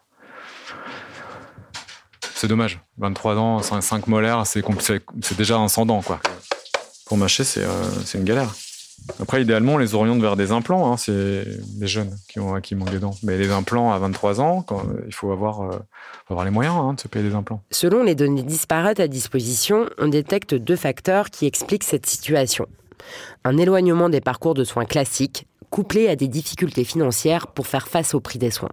C'est 2.34 2.48
dommage. 2.48 2.80
23 2.98 3.36
ans, 3.36 3.58
5, 3.60 3.80
5 3.80 4.06
molaires, 4.06 4.44
c'est 4.46 5.36
déjà 5.36 5.56
un 5.56 5.68
100 5.68 5.86
dents, 5.86 6.02
quoi. 6.02 6.20
Pour 7.06 7.16
mâcher, 7.16 7.44
c'est 7.44 7.64
euh, 7.64 8.04
une 8.14 8.24
galère. 8.24 8.52
Après, 9.20 9.42
idéalement, 9.42 9.74
on 9.74 9.78
les 9.78 9.94
oriente 9.94 10.20
vers 10.20 10.36
des 10.36 10.50
implants. 10.52 10.92
hein. 10.92 10.96
C'est 10.96 11.44
des 11.78 11.86
jeunes 11.86 12.16
qui, 12.28 12.40
ont, 12.40 12.60
qui 12.60 12.74
manquent 12.74 12.90
des 12.90 12.98
dents. 12.98 13.14
Mais 13.22 13.36
les 13.36 13.50
implants 13.50 13.92
à 13.92 13.98
23 13.98 14.40
ans, 14.40 14.62
quand, 14.62 14.82
il 15.06 15.12
faut 15.14 15.30
avoir, 15.30 15.62
euh, 15.62 15.78
avoir 16.28 16.44
les 16.44 16.50
moyens 16.50 16.76
hein, 16.76 16.94
de 16.94 17.00
se 17.00 17.08
payer 17.08 17.28
des 17.28 17.34
implants. 17.34 17.62
Selon 17.70 18.02
les 18.02 18.14
données 18.14 18.42
disparates 18.42 19.00
à 19.00 19.08
disposition, 19.08 19.86
on 19.98 20.08
détecte 20.08 20.54
deux 20.54 20.76
facteurs 20.76 21.30
qui 21.30 21.46
expliquent 21.46 21.84
cette 21.84 22.06
situation. 22.06 22.66
Un 23.44 23.58
éloignement 23.58 24.08
des 24.08 24.20
parcours 24.20 24.54
de 24.54 24.64
soins 24.64 24.86
classiques, 24.86 25.46
couplé 25.70 26.08
à 26.08 26.16
des 26.16 26.28
difficultés 26.28 26.84
financières 26.84 27.48
pour 27.48 27.66
faire 27.66 27.88
face 27.88 28.14
au 28.14 28.20
prix 28.20 28.38
des 28.38 28.50
soins. 28.50 28.70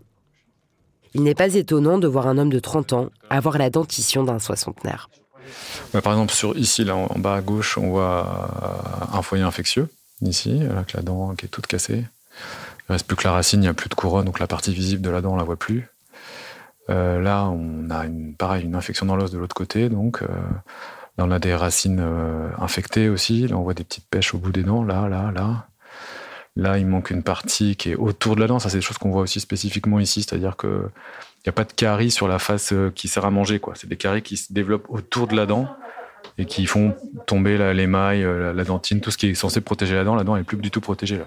Il 1.14 1.24
n'est 1.24 1.36
pas 1.36 1.56
étonnant 1.56 1.98
de 1.98 2.08
voir 2.08 2.28
un 2.28 2.38
homme 2.38 2.52
de 2.52 2.60
30 2.60 2.94
ans 2.94 3.10
avoir 3.30 3.58
la 3.58 3.70
dentition 3.70 4.24
d'un 4.24 4.40
soixantenaire. 4.40 5.10
Ouais, 5.94 6.02
par 6.02 6.14
exemple, 6.14 6.32
sur, 6.32 6.56
ici, 6.56 6.86
là, 6.86 6.96
en 6.96 7.20
bas 7.20 7.36
à 7.36 7.42
gauche, 7.42 7.78
on 7.78 7.90
voit 7.90 9.02
euh, 9.12 9.18
un 9.18 9.22
foyer 9.22 9.44
infectieux. 9.44 9.90
Ici, 10.22 10.62
avec 10.70 10.94
la 10.94 11.02
dent 11.02 11.34
qui 11.36 11.46
est 11.46 11.50
toute 11.50 11.68
cassée. 11.68 12.06
Il 12.88 12.92
reste 12.92 13.08
plus 13.08 13.16
que 13.16 13.24
la 13.24 13.32
racine, 13.32 13.60
il 13.60 13.64
n'y 13.64 13.70
a 13.70 13.74
plus 13.74 13.90
de 13.90 13.96
couronne, 13.96 14.26
donc 14.26 14.40
la 14.40 14.48
partie 14.48 14.74
visible 14.74 15.02
de 15.02 15.10
la 15.10 15.22
dent, 15.22 15.34
on 15.34 15.38
la 15.38 15.44
voit 15.44 15.58
plus. 15.58 15.90
Euh, 16.90 17.22
là, 17.22 17.46
on 17.46 17.90
a 17.90 18.06
une, 18.06 18.36
infection 18.76 19.06
dans 19.06 19.16
l'os 19.16 19.32
de 19.32 19.38
l'autre 19.38 19.56
côté, 19.56 19.90
donc 19.90 20.22
là, 21.18 21.26
on 21.26 21.32
a 21.32 21.40
des 21.40 21.56
racines 21.56 22.00
euh, 22.02 22.50
infectées 22.60 23.10
aussi. 23.10 23.48
Là, 23.48 23.58
on 23.58 23.64
voit 23.64 23.74
des 23.74 23.84
petites 23.84 24.08
pêches 24.10 24.34
au 24.34 24.38
bout 24.38 24.52
des 24.52 24.64
dents, 24.64 24.84
là, 24.84 25.08
là, 25.10 25.32
là. 25.32 25.68
Là, 26.58 26.78
il 26.78 26.86
manque 26.86 27.12
une 27.12 27.24
partie 27.24 27.78
qui 27.78 27.92
est 27.92 27.96
autour 27.96 28.36
de 28.36 28.42
la 28.42 28.48
dent. 28.48 28.60
Ça, 28.60 28.70
c'est 28.70 28.78
des 28.78 28.82
choses 28.82 28.98
qu'on 28.98 29.12
voit 29.12 29.22
aussi 29.22 29.40
spécifiquement 29.40 30.00
ici, 30.00 30.24
c'est-à-dire 30.24 30.58
que 30.58 30.90
il 31.38 31.48
n'y 31.48 31.50
a 31.50 31.54
pas 31.54 31.64
de 31.64 31.74
caries 31.74 32.12
sur 32.12 32.28
la 32.28 32.40
face 32.40 32.72
euh, 32.72 32.92
qui 32.94 33.08
sert 33.08 33.26
à 33.26 33.32
manger. 33.32 33.60
C'est 33.76 33.88
des 33.88 33.98
caries 33.98 34.22
qui 34.22 34.38
se 34.38 34.54
développent 34.54 34.86
autour 34.90 35.28
de 35.28 35.36
la 35.36 35.46
dent 35.46 35.68
et 36.38 36.46
qui 36.46 36.66
font 36.66 36.96
tomber 37.26 37.58
la- 37.58 37.74
l'émail, 37.74 38.24
euh, 38.24 38.48
la, 38.48 38.54
la 38.54 38.64
dentine, 38.64 39.02
tout 39.02 39.12
ce 39.12 39.18
qui 39.18 39.30
est 39.30 39.36
censé 39.36 39.62
protéger 39.62 39.96
la 39.96 40.04
dent. 40.04 40.16
La 40.16 40.24
dent 40.24 40.36
est 40.38 40.44
plus 40.44 40.58
du 40.58 40.72
tout 40.72 40.82
protégée 40.82 41.18
là. 41.18 41.26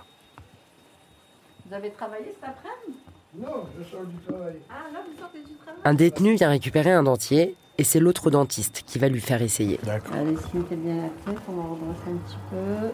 Vous 1.67 1.75
avez 1.75 1.91
travaillé 1.91 2.27
cet 2.41 2.45
après-midi? 2.51 2.99
Non, 3.39 3.67
je 3.79 3.85
sors 3.91 4.05
du 4.05 4.17
travail. 4.27 4.55
Ah, 4.71 4.93
là, 4.93 5.01
vous 5.11 5.19
sortez 5.21 5.39
du 5.41 5.55
travail? 5.57 5.81
Un 5.85 5.95
détenu 5.95 6.35
vient 6.37 6.49
récupérer 6.51 6.93
un 6.93 7.03
dentier 7.03 7.57
et 7.79 7.85
c'est 7.85 7.99
l'autre 7.99 8.31
dentiste 8.31 8.85
qui 8.87 8.99
va 9.01 9.09
lui 9.09 9.21
faire 9.21 9.43
essayer. 9.43 9.81
Allez, 9.89 10.37
si 10.37 10.57
mettez 10.57 10.77
bien 10.77 10.95
la 10.97 11.33
tête, 11.33 11.43
on 11.49 11.53
va 11.53 11.63
redresser 11.65 12.11
un 12.11 12.17
petit 12.19 12.37
peu. 12.51 12.89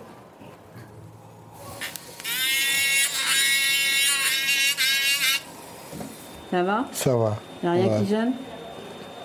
Ça 6.50 6.62
va? 6.62 6.84
Ça 6.92 7.16
va. 7.16 7.36
Il 7.62 7.68
a 7.68 7.72
rien 7.72 7.86
Ouais. 7.86 8.00
qui 8.00 8.06
gêne? 8.06 8.32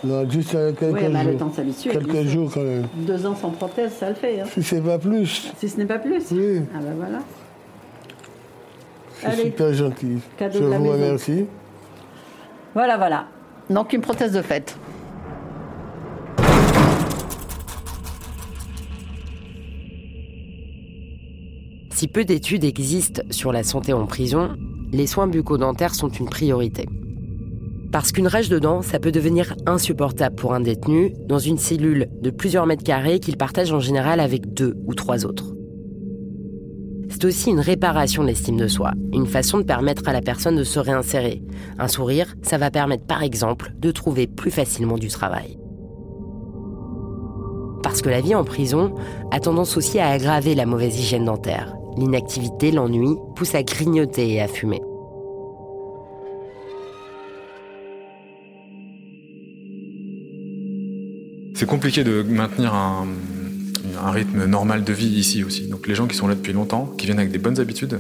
Non, 0.03 0.29
juste 0.29 0.53
euh, 0.55 0.71
quelques 0.73 0.93
Oui, 0.93 1.01
mais 1.11 1.23
jours. 1.23 1.31
le 1.31 1.37
temps 1.37 1.51
s'habitue. 1.51 1.89
Quelques 1.89 2.23
jours 2.27 2.51
quand 2.53 2.61
même. 2.63 2.87
Deux 2.95 3.25
ans 3.25 3.35
sans 3.35 3.49
prothèse, 3.49 3.91
ça 3.99 4.09
le 4.09 4.15
fait. 4.15 4.41
Hein. 4.41 4.45
Si 4.53 4.61
c'est 4.61 4.81
pas 4.81 4.99
plus, 4.99 5.51
Si 5.57 5.69
ce 5.69 5.77
n'est 5.77 5.85
pas 5.85 5.97
plus 5.99 6.23
Oui. 6.31 6.61
Ah 6.75 6.79
ben 6.81 6.93
voilà. 6.97 7.19
c'est 9.19 9.43
super 9.45 9.73
gentil. 9.73 10.17
Cadeau 10.37 10.59
je 10.59 10.63
de 10.63 10.69
la 10.69 10.77
vous 10.77 10.83
maison. 10.83 10.93
remercie. 10.95 11.45
Voilà, 12.73 12.97
voilà. 12.97 13.25
Donc 13.69 13.93
une 13.93 14.01
prothèse 14.01 14.33
de 14.33 14.41
fête. 14.41 14.77
Si 21.91 22.07
peu 22.07 22.25
d'études 22.25 22.63
existent 22.65 23.21
sur 23.29 23.51
la 23.51 23.63
santé 23.63 23.93
en 23.93 24.05
prison, 24.05 24.55
les 24.91 25.07
soins 25.07 25.27
bucco-dentaires 25.27 25.95
sont 25.95 26.09
une 26.09 26.25
priorité. 26.27 26.87
Parce 27.95 28.11
qu'une 28.11 28.27
rage 28.27 28.49
de 28.49 28.59
dents, 28.59 28.81
ça 28.81 28.99
peut 28.99 29.13
devenir 29.13 29.55
insupportable 29.65 30.35
pour 30.35 30.53
un 30.53 30.59
détenu 30.59 31.13
dans 31.29 31.39
une 31.39 31.57
cellule 31.57 32.09
de 32.21 32.29
plusieurs 32.29 32.65
mètres 32.65 32.83
carrés 32.83 33.21
qu'il 33.21 33.37
partage 33.37 33.71
en 33.71 33.79
général 33.79 34.19
avec 34.19 34.53
deux 34.53 34.75
ou 34.85 34.93
trois 34.93 35.25
autres. 35.25 35.55
C'est 37.07 37.23
aussi 37.23 37.51
une 37.51 37.61
réparation 37.61 38.21
de 38.21 38.27
l'estime 38.27 38.57
de 38.57 38.67
soi, 38.67 38.91
une 39.13 39.27
façon 39.27 39.59
de 39.59 39.63
permettre 39.63 40.09
à 40.09 40.11
la 40.11 40.19
personne 40.19 40.57
de 40.57 40.65
se 40.65 40.77
réinsérer. 40.77 41.41
Un 41.79 41.87
sourire, 41.87 42.35
ça 42.41 42.57
va 42.57 42.69
permettre 42.69 43.05
par 43.05 43.23
exemple 43.23 43.71
de 43.79 43.91
trouver 43.91 44.27
plus 44.27 44.51
facilement 44.51 44.97
du 44.97 45.07
travail. 45.07 45.57
Parce 47.81 48.01
que 48.01 48.09
la 48.09 48.19
vie 48.19 48.35
en 48.35 48.43
prison 48.43 48.93
a 49.31 49.39
tendance 49.39 49.77
aussi 49.77 49.99
à 49.99 50.09
aggraver 50.09 50.53
la 50.53 50.65
mauvaise 50.65 50.99
hygiène 50.99 51.23
dentaire. 51.23 51.73
L'inactivité, 51.95 52.71
l'ennui 52.71 53.15
poussent 53.37 53.55
à 53.55 53.63
grignoter 53.63 54.33
et 54.33 54.41
à 54.41 54.49
fumer. 54.49 54.81
C'est 61.55 61.65
compliqué 61.65 62.03
de 62.03 62.21
maintenir 62.21 62.74
un, 62.74 63.07
rythme 64.12 64.43
normal 64.43 64.83
de 64.83 64.91
vie 64.91 65.07
ici 65.07 65.45
aussi. 65.45 65.67
Donc 65.67 65.88
les 65.88 65.95
gens 65.95 66.05
qui 66.05 66.15
sont 66.15 66.27
là 66.27 66.35
depuis 66.35 66.51
longtemps, 66.51 66.85
qui 66.97 67.05
viennent 67.05 67.17
avec 67.17 67.31
des 67.31 67.38
bonnes 67.38 67.62
habitudes, 67.62 67.97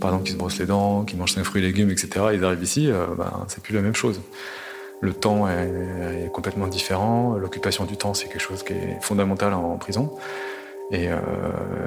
par 0.00 0.10
exemple 0.10 0.24
qui 0.24 0.32
se 0.32 0.36
brossent 0.36 0.58
les 0.60 0.66
dents, 0.66 1.04
qui 1.04 1.16
mangent 1.16 1.32
5 1.32 1.42
fruits 1.42 1.62
et 1.62 1.66
légumes, 1.66 1.90
etc., 1.90 2.26
ils 2.32 2.44
arrivent 2.44 2.62
ici, 2.62 2.88
euh, 2.88 3.06
ben, 3.18 3.44
c'est 3.48 3.60
plus 3.60 3.74
la 3.74 3.82
même 3.82 3.96
chose. 3.96 4.20
Le 5.00 5.12
temps 5.12 5.48
est, 5.48 6.26
est 6.26 6.32
complètement 6.32 6.68
différent, 6.68 7.34
l'occupation 7.34 7.86
du 7.86 7.96
temps 7.96 8.14
c'est 8.14 8.28
quelque 8.28 8.40
chose 8.40 8.62
qui 8.62 8.74
est 8.74 8.98
fondamental 9.00 9.52
en, 9.52 9.76
prison. 9.76 10.12
Et 10.92 11.08
euh, 11.08 11.16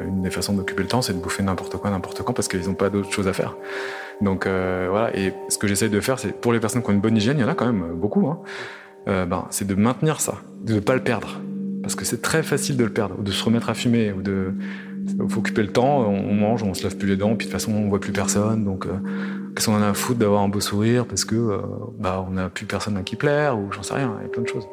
une 0.05 0.21
des 0.21 0.31
façons 0.31 0.53
d'occuper 0.53 0.83
le 0.83 0.89
temps, 0.89 1.01
c'est 1.01 1.13
de 1.13 1.19
bouffer 1.19 1.43
n'importe 1.43 1.77
quoi, 1.77 1.91
n'importe 1.91 2.23
quand, 2.23 2.33
parce 2.33 2.49
qu'ils 2.49 2.67
n'ont 2.67 2.73
pas 2.73 2.89
d'autre 2.89 3.11
chose 3.11 3.29
à 3.29 3.33
faire. 3.33 3.55
Donc 4.19 4.45
euh, 4.45 4.87
voilà, 4.89 5.15
et 5.17 5.33
ce 5.47 5.57
que 5.57 5.67
j'essaye 5.67 5.89
de 5.89 6.01
faire, 6.01 6.19
c'est 6.19 6.33
pour 6.33 6.51
les 6.51 6.59
personnes 6.59 6.83
qui 6.83 6.89
ont 6.89 6.93
une 6.93 7.01
bonne 7.01 7.15
hygiène, 7.15 7.37
il 7.37 7.41
y 7.41 7.45
en 7.45 7.49
a 7.49 7.55
quand 7.55 7.65
même 7.65 7.93
beaucoup, 7.93 8.27
hein, 8.27 8.39
euh, 9.07 9.25
ben, 9.25 9.45
c'est 9.49 9.67
de 9.67 9.75
maintenir 9.75 10.21
ça, 10.21 10.35
de 10.63 10.75
ne 10.75 10.79
pas 10.79 10.95
le 10.95 11.03
perdre. 11.03 11.39
Parce 11.81 11.95
que 11.95 12.05
c'est 12.05 12.21
très 12.21 12.43
facile 12.43 12.77
de 12.77 12.83
le 12.85 12.91
perdre, 12.91 13.15
ou 13.19 13.23
de 13.23 13.31
se 13.31 13.43
remettre 13.43 13.69
à 13.69 13.73
fumer, 13.73 14.13
ou 14.13 14.21
de. 14.21 14.53
Il 15.05 15.29
faut 15.29 15.39
occuper 15.39 15.63
le 15.63 15.71
temps, 15.71 16.07
on 16.07 16.33
mange, 16.33 16.63
on 16.63 16.73
se 16.73 16.83
lave 16.83 16.95
plus 16.95 17.09
les 17.09 17.17
dents, 17.17 17.35
puis 17.35 17.45
de 17.45 17.51
toute 17.51 17.59
façon 17.59 17.73
on 17.73 17.89
voit 17.89 17.99
plus 17.99 18.13
personne, 18.13 18.63
donc 18.63 18.85
euh, 18.85 18.91
qu'est-ce 19.53 19.65
qu'on 19.65 19.75
en 19.75 19.81
a 19.81 19.89
à 19.89 19.93
foutre 19.93 20.17
d'avoir 20.17 20.43
un 20.43 20.47
beau 20.47 20.61
sourire 20.61 21.05
parce 21.05 21.25
que 21.25 21.35
euh, 21.35 21.57
bah, 21.99 22.25
on 22.25 22.31
n'a 22.31 22.47
plus 22.47 22.65
personne 22.65 22.95
à 22.95 23.03
qui 23.03 23.17
plaire, 23.17 23.59
ou 23.59 23.69
j'en 23.73 23.83
sais 23.83 23.95
rien, 23.95 24.15
il 24.21 24.23
y 24.23 24.25
a 24.27 24.29
plein 24.29 24.43
de 24.43 24.47
choses. 24.47 24.65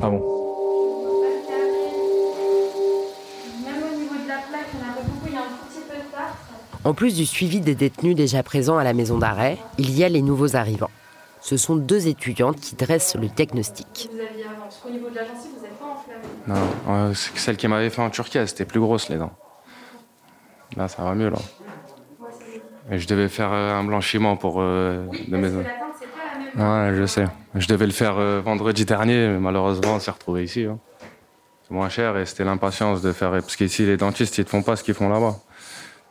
Ah 0.00 0.10
bon. 0.10 0.22
En 6.84 6.94
plus 6.94 7.16
du 7.16 7.26
suivi 7.26 7.60
des 7.60 7.74
détenus 7.74 8.14
déjà 8.14 8.44
présents 8.44 8.78
à 8.78 8.84
la 8.84 8.92
maison 8.92 9.18
d'arrêt, 9.18 9.58
il 9.76 9.90
y 9.90 10.04
a 10.04 10.08
les 10.08 10.22
nouveaux 10.22 10.54
arrivants. 10.54 10.90
Ce 11.46 11.56
sont 11.56 11.76
deux 11.76 12.08
étudiantes 12.08 12.58
qui 12.58 12.74
dressent 12.74 13.14
le 13.14 13.28
diagnostic. 13.28 14.08
Vous 14.10 14.18
aviez 14.18 14.46
avant, 14.46 14.62
parce 14.62 14.78
qu'au 14.78 14.90
niveau 14.90 15.08
de 15.08 15.14
la 15.14 15.26
gencive, 15.26 15.52
vous 15.56 15.62
n'êtes 15.62 15.78
pas 15.78 15.84
enflammé. 15.84 16.24
Non, 16.88 16.92
euh, 16.92 17.14
celle 17.14 17.56
qui 17.56 17.68
m'avait 17.68 17.88
fait 17.88 18.02
en 18.02 18.10
Turquie, 18.10 18.38
elle, 18.38 18.48
c'était 18.48 18.64
plus 18.64 18.80
grosse 18.80 19.08
les 19.10 19.16
dents. 19.16 19.30
Là, 20.76 20.88
ça 20.88 21.04
va 21.04 21.14
mieux 21.14 21.30
là. 21.30 21.38
Et 22.90 22.98
je 22.98 23.06
devais 23.06 23.28
faire 23.28 23.52
euh, 23.52 23.78
un 23.78 23.84
blanchiment 23.84 24.36
pour 24.36 24.56
euh, 24.58 25.06
de 25.28 25.36
mes 25.36 25.42
Parce 25.42 25.52
que 25.52 25.58
la 25.58 25.62
teinte, 25.62 25.94
c'est 26.00 26.06
pas 26.08 26.64
la 26.66 26.88
même. 26.88 26.92
Ouais, 26.92 26.98
je 27.00 27.06
sais. 27.06 27.26
Je 27.54 27.68
devais 27.68 27.86
le 27.86 27.92
faire 27.92 28.18
euh, 28.18 28.40
vendredi 28.44 28.84
dernier, 28.84 29.28
mais 29.28 29.38
malheureusement, 29.38 29.94
on 29.94 30.00
s'est 30.00 30.10
retrouvé 30.10 30.42
ici. 30.42 30.64
hein. 30.64 30.80
C'est 31.62 31.74
moins 31.74 31.90
cher 31.90 32.16
et 32.16 32.26
c'était 32.26 32.42
l'impatience 32.42 33.02
de 33.02 33.12
faire. 33.12 33.30
Parce 33.30 33.54
qu'ici, 33.54 33.86
les 33.86 33.96
dentistes, 33.96 34.36
ils 34.38 34.44
ne 34.44 34.48
font 34.48 34.64
pas 34.64 34.74
ce 34.74 34.82
qu'ils 34.82 34.94
font 34.94 35.08
là-bas. 35.08 35.36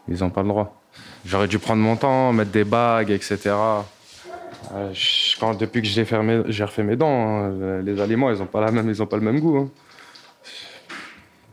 Ils 0.07 0.19
n'ont 0.19 0.29
pas 0.29 0.43
le 0.43 0.47
droit. 0.47 0.81
J'aurais 1.25 1.49
dû 1.49 1.59
prendre 1.59 1.81
mon 1.81 1.97
temps, 1.97 2.31
mettre 2.31 2.51
des 2.51 2.63
bagues, 2.63 3.11
etc. 3.11 3.53
Euh, 4.73 4.91
je- 4.93 5.39
quand, 5.39 5.53
depuis 5.55 5.81
que 5.81 5.87
j'ai 5.87 6.05
j'ai 6.47 6.63
refait 6.63 6.83
mes 6.83 6.95
dents, 6.95 7.07
hein, 7.09 7.81
les 7.83 7.99
aliments, 8.01 8.31
ils 8.31 8.39
n'ont 8.39 8.45
pas, 8.45 8.61
la 8.61 8.71
même- 8.71 8.89
ils 8.89 9.01
ont 9.01 9.05
pas 9.07 9.17
le 9.17 9.21
même 9.23 9.39
goût. 9.39 9.57
hein. 9.57 9.69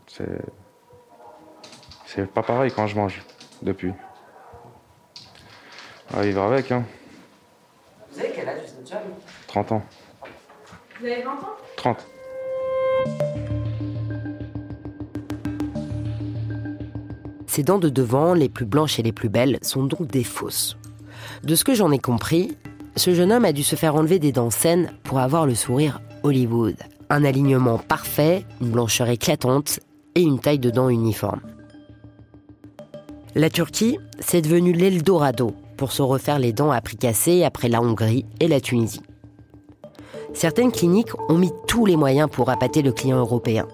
C'est. 0.07 0.41
C'est 2.05 2.27
pas 2.31 2.43
pareil 2.43 2.71
quand 2.75 2.85
je 2.87 2.95
mange 2.95 3.21
depuis. 3.61 3.91
Il 6.23 6.31
va 6.33 6.45
avec, 6.45 6.71
hein. 6.71 6.83
Vous 8.11 8.19
avez 8.19 8.31
quel 8.35 8.47
âge, 8.47 8.59
vous 8.77 8.93
êtes 8.93 9.01
30 9.47 9.71
ans. 9.71 9.83
Vous 10.99 11.05
avez 11.07 11.23
20 11.23 11.31
ans? 11.31 11.55
30. 11.75 12.05
Ces 17.47 17.63
dents 17.63 17.77
de 17.79 17.89
devant, 17.89 18.33
les 18.33 18.49
plus 18.49 18.65
blanches 18.65 18.99
et 18.99 19.03
les 19.03 19.11
plus 19.11 19.29
belles, 19.29 19.59
sont 19.61 19.83
donc 19.83 20.07
des 20.07 20.23
fausses. 20.23 20.77
De 21.43 21.55
ce 21.55 21.63
que 21.63 21.73
j'en 21.73 21.91
ai 21.91 21.99
compris, 21.99 22.57
ce 22.95 23.13
jeune 23.13 23.31
homme 23.31 23.45
a 23.45 23.53
dû 23.53 23.63
se 23.63 23.75
faire 23.75 23.95
enlever 23.95 24.19
des 24.19 24.31
dents 24.31 24.49
saines 24.49 24.91
pour 25.03 25.19
avoir 25.19 25.45
le 25.45 25.55
sourire 25.55 26.01
Hollywood. 26.23 26.75
Un 27.09 27.25
alignement 27.25 27.77
parfait, 27.77 28.45
une 28.61 28.69
blancheur 28.69 29.09
éclatante 29.09 29.79
et 30.15 30.21
une 30.21 30.39
taille 30.39 30.59
de 30.59 30.69
dents 30.69 30.89
uniforme. 30.89 31.41
La 33.35 33.49
Turquie, 33.49 33.97
c'est 34.19 34.41
devenu 34.41 34.73
l'Eldorado 34.73 35.55
pour 35.75 35.91
se 35.91 36.03
refaire 36.03 36.37
les 36.37 36.53
dents 36.53 36.71
à 36.71 36.81
prix 36.81 36.97
cassé 36.97 37.43
après 37.43 37.67
la 37.67 37.81
Hongrie 37.81 38.25
et 38.39 38.47
la 38.47 38.61
Tunisie. 38.61 39.01
Certaines 40.33 40.71
cliniques 40.71 41.13
ont 41.29 41.37
mis 41.37 41.51
tous 41.67 41.85
les 41.85 41.95
moyens 41.95 42.29
pour 42.31 42.49
appâter 42.49 42.81
le 42.81 42.91
client 42.91 43.17
européen. 43.17 43.67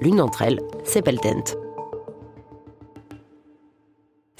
L'une 0.00 0.16
d'entre 0.16 0.42
elles, 0.42 0.60
c'est 0.84 1.02
Peltent. 1.02 1.61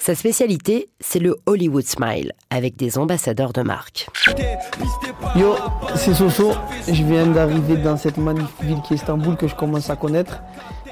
Sa 0.05 0.15
spécialité, 0.15 0.89
c'est 0.99 1.19
le 1.19 1.37
Hollywood 1.45 1.85
Smile, 1.85 2.33
avec 2.49 2.75
des 2.75 2.97
ambassadeurs 2.97 3.53
de 3.53 3.61
marque. 3.61 4.09
Yo, 5.37 5.55
c'est 5.95 6.13
Soso. 6.13 6.51
Je 6.85 7.01
viens 7.03 7.25
d'arriver 7.27 7.77
dans 7.77 7.95
cette 7.95 8.17
magnifique 8.17 8.61
ville 8.63 8.81
qui 8.85 8.95
est 8.95 8.97
Istanbul 8.97 9.37
que 9.37 9.47
je 9.47 9.55
commence 9.55 9.89
à 9.89 9.95
connaître. 9.95 10.41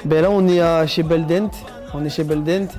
Ben 0.06 0.22
là, 0.22 0.32
on 0.32 0.48
est 0.48 0.62
à, 0.62 0.88
chez 0.88 1.04
Beldent. 1.04 1.52
On 1.94 2.06
est 2.06 2.10
chez 2.10 2.24
Beldent. 2.24 2.70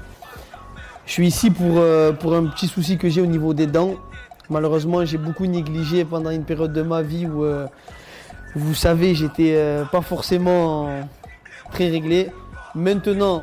Je 1.04 1.12
suis 1.12 1.26
ici 1.26 1.50
pour, 1.50 1.76
euh, 1.76 2.12
pour 2.12 2.34
un 2.34 2.46
petit 2.46 2.66
souci 2.66 2.96
que 2.96 3.10
j'ai 3.10 3.20
au 3.20 3.26
niveau 3.26 3.52
des 3.52 3.66
dents. 3.66 3.96
Malheureusement, 4.48 5.04
j'ai 5.04 5.18
beaucoup 5.18 5.44
négligé 5.44 6.06
pendant 6.06 6.30
une 6.30 6.44
période 6.44 6.72
de 6.72 6.80
ma 6.80 7.02
vie 7.02 7.26
où, 7.26 7.44
euh, 7.44 7.66
vous 8.54 8.72
savez, 8.72 9.14
j'étais 9.14 9.52
euh, 9.56 9.84
pas 9.84 10.00
forcément 10.00 10.88
très 11.72 11.90
réglé. 11.90 12.30
Maintenant 12.74 13.42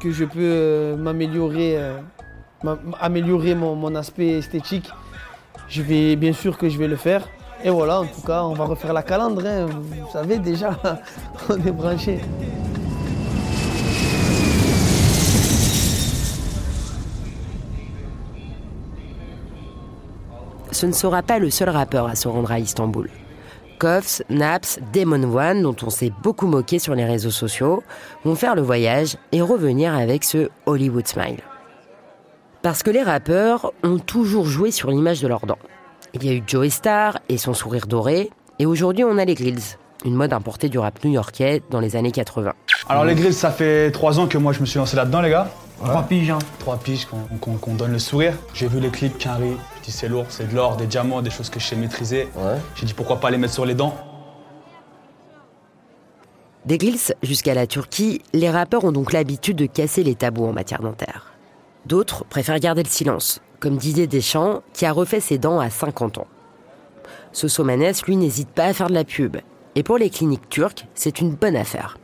que 0.00 0.10
je 0.10 0.24
peux 0.24 0.96
m'améliorer, 0.96 1.78
améliorer 3.00 3.54
mon, 3.54 3.94
aspect 3.94 4.38
esthétique, 4.38 4.90
je 5.68 5.82
vais 5.82 6.16
bien 6.16 6.32
sûr 6.32 6.58
que 6.58 6.68
je 6.68 6.78
vais 6.78 6.88
le 6.88 6.96
faire. 6.96 7.28
Et 7.62 7.70
voilà, 7.70 8.00
en 8.00 8.06
tout 8.06 8.20
cas, 8.26 8.42
on 8.42 8.52
va 8.52 8.64
refaire 8.64 8.92
la 8.92 9.02
calandre. 9.02 9.42
hein. 9.46 9.66
Vous 9.66 10.10
savez 10.12 10.38
déjà, 10.38 10.76
on 11.48 11.56
est 11.56 11.72
branché. 11.72 12.20
Ce 20.74 20.86
ne 20.86 20.92
sera 20.92 21.22
pas 21.22 21.38
le 21.38 21.50
seul 21.50 21.68
rappeur 21.70 22.08
à 22.08 22.16
se 22.16 22.26
rendre 22.26 22.50
à 22.50 22.58
Istanbul. 22.58 23.08
Koffs, 23.78 24.22
Naps, 24.28 24.80
Demon 24.92 25.22
One, 25.22 25.62
dont 25.62 25.76
on 25.82 25.90
s'est 25.90 26.12
beaucoup 26.22 26.46
moqué 26.46 26.78
sur 26.78 26.94
les 26.94 27.04
réseaux 27.04 27.30
sociaux, 27.30 27.82
vont 28.24 28.34
faire 28.34 28.54
le 28.54 28.62
voyage 28.62 29.16
et 29.30 29.40
revenir 29.40 29.94
avec 29.94 30.24
ce 30.24 30.48
Hollywood 30.66 31.06
Smile. 31.06 31.42
Parce 32.64 32.82
que 32.82 32.90
les 32.90 33.02
rappeurs 33.02 33.74
ont 33.82 33.98
toujours 33.98 34.46
joué 34.46 34.70
sur 34.70 34.90
l'image 34.90 35.20
de 35.20 35.28
leurs 35.28 35.44
dents. 35.44 35.58
Il 36.14 36.24
y 36.24 36.30
a 36.30 36.32
eu 36.32 36.42
Joey 36.46 36.70
Star 36.70 37.18
et 37.28 37.36
son 37.36 37.52
sourire 37.52 37.86
doré, 37.86 38.30
et 38.58 38.64
aujourd'hui 38.64 39.04
on 39.04 39.18
a 39.18 39.26
les 39.26 39.34
grills, 39.34 39.76
une 40.06 40.14
mode 40.14 40.32
importée 40.32 40.70
du 40.70 40.78
rap 40.78 41.04
new-yorkais 41.04 41.60
dans 41.68 41.78
les 41.78 41.94
années 41.94 42.10
80. 42.10 42.54
Alors 42.88 43.04
les 43.04 43.14
grills, 43.16 43.34
ça 43.34 43.50
fait 43.50 43.90
trois 43.90 44.18
ans 44.18 44.26
que 44.26 44.38
moi 44.38 44.54
je 44.54 44.60
me 44.60 44.64
suis 44.64 44.78
lancé 44.78 44.96
là-dedans 44.96 45.20
les 45.20 45.28
gars. 45.28 45.50
Trois 45.84 46.04
piges 46.04 46.30
hein. 46.30 46.38
Trois 46.58 46.78
piges 46.78 47.06
qu'on 47.38 47.74
donne 47.74 47.92
le 47.92 47.98
sourire. 47.98 48.32
J'ai 48.54 48.66
vu 48.66 48.80
les 48.80 48.88
clips 48.88 49.18
Quinry, 49.18 49.58
je 49.80 49.82
dis 49.82 49.92
c'est 49.92 50.08
lourd, 50.08 50.24
c'est 50.30 50.48
de 50.48 50.54
l'or, 50.54 50.78
des 50.78 50.86
diamants, 50.86 51.20
des 51.20 51.28
choses 51.28 51.50
que 51.50 51.60
je 51.60 51.66
sais 51.66 51.76
maîtriser. 51.76 52.28
J'ai 52.76 52.86
dit 52.86 52.94
pourquoi 52.94 53.20
pas 53.20 53.30
les 53.30 53.36
mettre 53.36 53.52
sur 53.52 53.66
les 53.66 53.74
dents? 53.74 53.94
Des 56.64 56.78
grills 56.78 57.12
jusqu'à 57.22 57.52
la 57.52 57.66
Turquie, 57.66 58.22
les 58.32 58.48
rappeurs 58.48 58.84
ont 58.84 58.92
donc 58.92 59.12
l'habitude 59.12 59.58
de 59.58 59.66
casser 59.66 60.02
les 60.02 60.14
tabous 60.14 60.46
en 60.46 60.54
matière 60.54 60.80
dentaire. 60.80 61.33
D'autres 61.86 62.24
préfèrent 62.24 62.60
garder 62.60 62.82
le 62.82 62.88
silence, 62.88 63.42
comme 63.60 63.76
Didier 63.76 64.06
Deschamps, 64.06 64.62
qui 64.72 64.86
a 64.86 64.92
refait 64.92 65.20
ses 65.20 65.36
dents 65.36 65.60
à 65.60 65.68
50 65.68 66.18
ans. 66.18 66.26
Soso 67.32 67.62
Manès, 67.62 68.02
lui, 68.04 68.16
n'hésite 68.16 68.48
pas 68.48 68.64
à 68.64 68.72
faire 68.72 68.88
de 68.88 68.94
la 68.94 69.04
pub. 69.04 69.36
Et 69.74 69.82
pour 69.82 69.98
les 69.98 70.08
cliniques 70.08 70.48
turques, 70.48 70.86
c'est 70.94 71.20
une 71.20 71.34
bonne 71.34 71.56
affaire. 71.56 71.98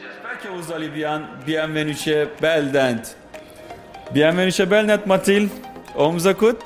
J'espère 0.00 0.38
que 0.42 0.48
vous 0.48 0.72
allez 0.72 0.88
bien. 0.88 1.28
Bienvenue 1.44 1.94
chez 1.94 2.26
Beldent. 2.40 3.02
Bienvenue 4.12 4.52
chez 4.52 4.64
Beldent, 4.64 5.06
Mathilde. 5.06 5.50
On 5.96 6.10
vous 6.10 6.26
écoute 6.26 6.60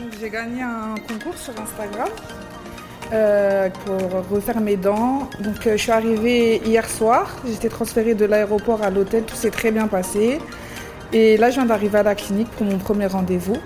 Donc, 0.00 0.12
j'ai 0.18 0.30
gagné 0.30 0.62
un 0.62 0.94
concours 1.06 1.36
sur 1.38 1.52
Instagram 1.60 2.08
euh, 3.12 3.68
pour 3.84 4.28
refaire 4.30 4.60
mes 4.60 4.76
dents. 4.76 5.28
Donc 5.40 5.66
euh, 5.66 5.72
je 5.72 5.82
suis 5.82 5.92
arrivée 5.92 6.60
hier 6.64 6.88
soir, 6.88 7.36
j'étais 7.46 7.68
transférée 7.68 8.14
de 8.14 8.24
l'aéroport 8.24 8.82
à 8.82 8.90
l'hôtel, 8.90 9.24
tout 9.24 9.36
s'est 9.36 9.50
très 9.50 9.70
bien 9.70 9.88
passé. 9.88 10.38
Et 11.12 11.36
là 11.36 11.50
je 11.50 11.54
viens 11.54 11.66
d'arriver 11.66 11.98
à 11.98 12.02
la 12.02 12.14
clinique 12.14 12.50
pour 12.50 12.66
mon 12.66 12.78
premier 12.78 13.06
rendez-vous. 13.06 13.56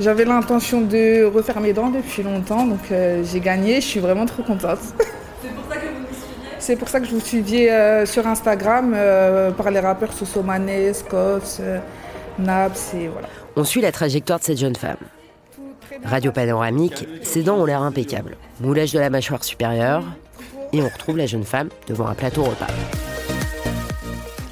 J'avais 0.00 0.24
l'intention 0.24 0.80
de 0.80 1.24
refaire 1.24 1.60
mes 1.60 1.72
dents 1.72 1.90
depuis 1.90 2.22
longtemps, 2.22 2.66
donc 2.66 2.90
euh, 2.90 3.22
j'ai 3.24 3.40
gagné, 3.40 3.76
je 3.76 3.86
suis 3.86 4.00
vraiment 4.00 4.26
trop 4.26 4.42
contente. 4.42 4.78
C'est 5.42 5.54
pour 5.54 5.68
ça 5.68 5.76
que 5.76 5.86
vous 5.86 6.00
nous 6.00 6.14
suivez 6.14 6.56
C'est 6.58 6.76
pour 6.76 6.88
ça 6.88 7.00
que 7.00 7.06
je 7.06 7.10
vous 7.12 7.20
suiviez 7.20 7.72
euh, 7.72 8.06
sur 8.06 8.26
Instagram 8.26 8.94
euh, 8.96 9.50
par 9.50 9.70
les 9.70 9.80
rappeurs 9.80 10.12
Sosomanes, 10.12 10.68
euh, 10.68 11.78
Naps 12.38 12.94
et 12.94 13.08
voilà. 13.08 13.28
On 13.56 13.64
suit 13.64 13.80
la 13.80 13.92
trajectoire 13.92 14.38
de 14.38 14.44
cette 14.44 14.58
jeune 14.58 14.76
femme. 14.76 14.96
Radio 16.04 16.32
panoramique, 16.32 17.06
ses 17.22 17.42
dents 17.42 17.56
ont 17.56 17.64
l'air 17.64 17.82
impeccables. 17.82 18.36
Moulage 18.60 18.92
de 18.92 18.98
la 18.98 19.10
mâchoire 19.10 19.44
supérieure, 19.44 20.04
et 20.72 20.82
on 20.82 20.88
retrouve 20.88 21.16
la 21.16 21.26
jeune 21.26 21.44
femme 21.44 21.68
devant 21.86 22.06
un 22.06 22.14
plateau 22.14 22.44
repas. 22.44 22.66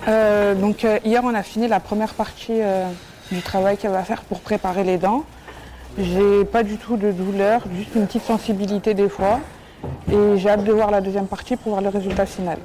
Euh, 0.09 0.55
donc 0.55 0.85
euh, 0.85 0.99
hier 1.05 1.23
on 1.25 1.35
a 1.35 1.43
fini 1.43 1.69
la 1.69 1.79
première 1.79 2.15
partie 2.15 2.61
euh, 2.61 2.87
du 3.31 3.43
travail 3.43 3.77
qu'elle 3.77 3.91
va 3.91 4.03
faire 4.03 4.23
pour 4.23 4.41
préparer 4.41 4.85
les 4.85 4.99
dents. 4.99 5.25
J'ai 5.99 6.45
pas 6.45 6.63
du 6.63 6.77
tout 6.77 6.97
de 6.97 7.11
douleur, 7.11 7.63
juste 7.75 7.95
une 7.95 8.07
petite 8.07 8.25
sensibilité 8.25 8.95
des 8.95 9.09
fois. 9.09 9.41
Et 10.11 10.37
j'ai 10.39 10.49
hâte 10.49 10.65
de 10.65 10.73
voir 10.73 10.91
la 10.91 11.01
deuxième 11.01 11.27
partie 11.27 11.57
pour 11.57 11.73
voir 11.73 11.83
le 11.83 11.89
résultat 11.89 12.27
final. 12.27 12.59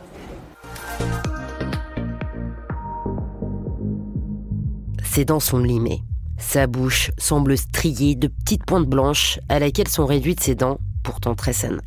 Ses 5.03 5.23
dents 5.23 5.39
sont 5.39 5.59
limées. 5.59 6.01
Sa 6.37 6.67
bouche 6.67 7.11
semble 7.17 7.57
striée 7.57 8.15
de 8.15 8.27
petites 8.27 8.65
pointes 8.65 8.87
blanches 8.87 9.39
à 9.49 9.59
laquelle 9.59 9.87
sont 9.87 10.05
réduites 10.05 10.41
ses 10.41 10.55
dents, 10.55 10.79
pourtant 11.03 11.33
très 11.33 11.53
saines. 11.53 11.81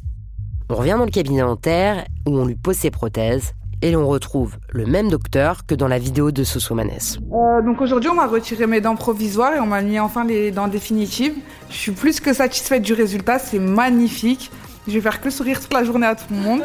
On 0.70 0.74
revient 0.74 0.96
dans 0.98 1.04
le 1.04 1.10
cabinet 1.10 1.40
dentaire 1.40 2.04
où 2.26 2.38
on 2.38 2.46
lui 2.46 2.54
pose 2.54 2.76
ses 2.76 2.90
prothèses 2.90 3.52
et 3.80 3.92
l'on 3.92 4.06
retrouve 4.06 4.56
le 4.70 4.86
même 4.86 5.08
docteur 5.08 5.64
que 5.66 5.74
dans 5.74 5.88
la 5.88 5.98
vidéo 5.98 6.30
de 6.30 6.44
Sosomanes. 6.44 6.90
Euh, 7.32 7.62
donc 7.62 7.80
aujourd'hui 7.80 8.10
on 8.10 8.14
m'a 8.14 8.26
retiré 8.26 8.66
mes 8.66 8.80
dents 8.80 8.96
provisoires 8.96 9.54
et 9.54 9.60
on 9.60 9.66
m'a 9.66 9.82
mis 9.82 9.98
enfin 9.98 10.24
les 10.24 10.50
dents 10.50 10.68
définitives. 10.68 11.34
Je 11.70 11.76
suis 11.76 11.92
plus 11.92 12.20
que 12.20 12.32
satisfaite 12.32 12.82
du 12.82 12.92
résultat, 12.92 13.38
c'est 13.38 13.58
magnifique. 13.58 14.50
Je 14.88 14.94
vais 14.94 15.00
faire 15.00 15.20
que 15.20 15.30
sourire 15.30 15.60
toute 15.60 15.72
la 15.74 15.84
journée 15.84 16.06
à 16.06 16.14
tout 16.14 16.24
le 16.30 16.36
monde. 16.36 16.62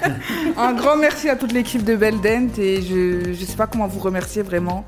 Un 0.56 0.74
grand 0.74 0.96
merci 0.96 1.28
à 1.30 1.36
toute 1.36 1.52
l'équipe 1.52 1.82
de 1.82 1.96
Beldent 1.96 2.58
et 2.58 2.82
je 2.82 3.30
ne 3.30 3.34
sais 3.34 3.56
pas 3.56 3.66
comment 3.66 3.86
vous 3.86 4.00
remercier 4.00 4.42
vraiment. 4.42 4.84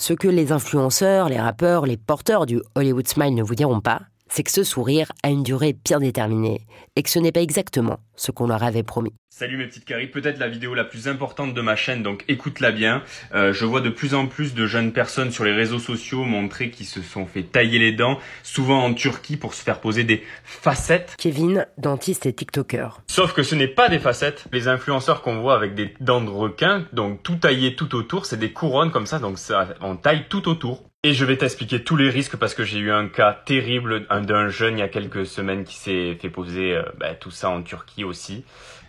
Ce 0.00 0.14
que 0.14 0.28
les 0.28 0.50
influenceurs, 0.50 1.28
les 1.28 1.38
rappeurs, 1.38 1.84
les 1.84 1.98
porteurs 1.98 2.46
du 2.46 2.62
Hollywood 2.74 3.06
Smile 3.06 3.34
ne 3.34 3.42
vous 3.42 3.54
diront 3.54 3.82
pas, 3.82 4.00
c'est 4.30 4.42
que 4.42 4.50
ce 4.50 4.64
sourire 4.64 5.12
a 5.22 5.28
une 5.28 5.42
durée 5.42 5.74
bien 5.74 6.00
déterminée 6.00 6.66
et 6.96 7.02
que 7.02 7.10
ce 7.10 7.18
n'est 7.18 7.32
pas 7.32 7.42
exactement 7.42 7.98
ce 8.20 8.30
qu'on 8.30 8.46
leur 8.46 8.62
avait 8.62 8.82
promis. 8.82 9.14
Salut 9.30 9.56
mes 9.56 9.66
petites 9.66 9.86
caries, 9.86 10.08
peut-être 10.08 10.38
la 10.38 10.48
vidéo 10.48 10.74
la 10.74 10.84
plus 10.84 11.08
importante 11.08 11.54
de 11.54 11.60
ma 11.62 11.74
chaîne, 11.74 12.02
donc 12.02 12.24
écoute-la 12.28 12.72
bien. 12.72 13.02
Euh, 13.34 13.54
je 13.54 13.64
vois 13.64 13.80
de 13.80 13.88
plus 13.88 14.12
en 14.14 14.26
plus 14.26 14.52
de 14.54 14.66
jeunes 14.66 14.92
personnes 14.92 15.30
sur 15.30 15.44
les 15.44 15.52
réseaux 15.52 15.78
sociaux 15.78 16.24
montrer 16.24 16.68
qu'ils 16.70 16.84
se 16.86 17.00
sont 17.00 17.24
fait 17.24 17.44
tailler 17.44 17.78
les 17.78 17.92
dents, 17.92 18.18
souvent 18.42 18.84
en 18.84 18.92
Turquie 18.92 19.38
pour 19.38 19.54
se 19.54 19.62
faire 19.62 19.80
poser 19.80 20.04
des 20.04 20.22
facettes. 20.44 21.14
Kevin, 21.18 21.66
dentiste 21.78 22.26
et 22.26 22.32
TikToker. 22.34 23.00
Sauf 23.06 23.32
que 23.32 23.42
ce 23.42 23.54
n'est 23.54 23.68
pas 23.68 23.88
des 23.88 23.98
facettes. 24.00 24.44
Les 24.52 24.68
influenceurs 24.68 25.22
qu'on 25.22 25.40
voit 25.40 25.54
avec 25.54 25.74
des 25.74 25.94
dents 26.00 26.20
de 26.20 26.28
requin, 26.30 26.84
donc 26.92 27.22
tout 27.22 27.36
taillé 27.36 27.74
tout 27.76 27.94
autour, 27.94 28.26
c'est 28.26 28.36
des 28.38 28.52
couronnes 28.52 28.90
comme 28.90 29.06
ça, 29.06 29.18
donc 29.18 29.38
ça, 29.38 29.68
on 29.80 29.96
taille 29.96 30.26
tout 30.28 30.46
autour. 30.48 30.84
Et 31.02 31.14
je 31.14 31.24
vais 31.24 31.38
t'expliquer 31.38 31.82
tous 31.82 31.96
les 31.96 32.10
risques 32.10 32.36
parce 32.36 32.52
que 32.52 32.62
j'ai 32.62 32.78
eu 32.78 32.90
un 32.92 33.08
cas 33.08 33.32
terrible 33.46 34.04
un- 34.10 34.20
d'un 34.20 34.48
jeune 34.48 34.76
il 34.76 34.80
y 34.80 34.82
a 34.82 34.88
quelques 34.88 35.24
semaines 35.24 35.64
qui 35.64 35.76
s'est 35.76 36.18
fait 36.20 36.28
poser 36.28 36.74
euh, 36.76 36.82
bah, 36.98 37.14
tout 37.14 37.30
ça 37.30 37.48
en 37.48 37.62
Turquie 37.62 38.04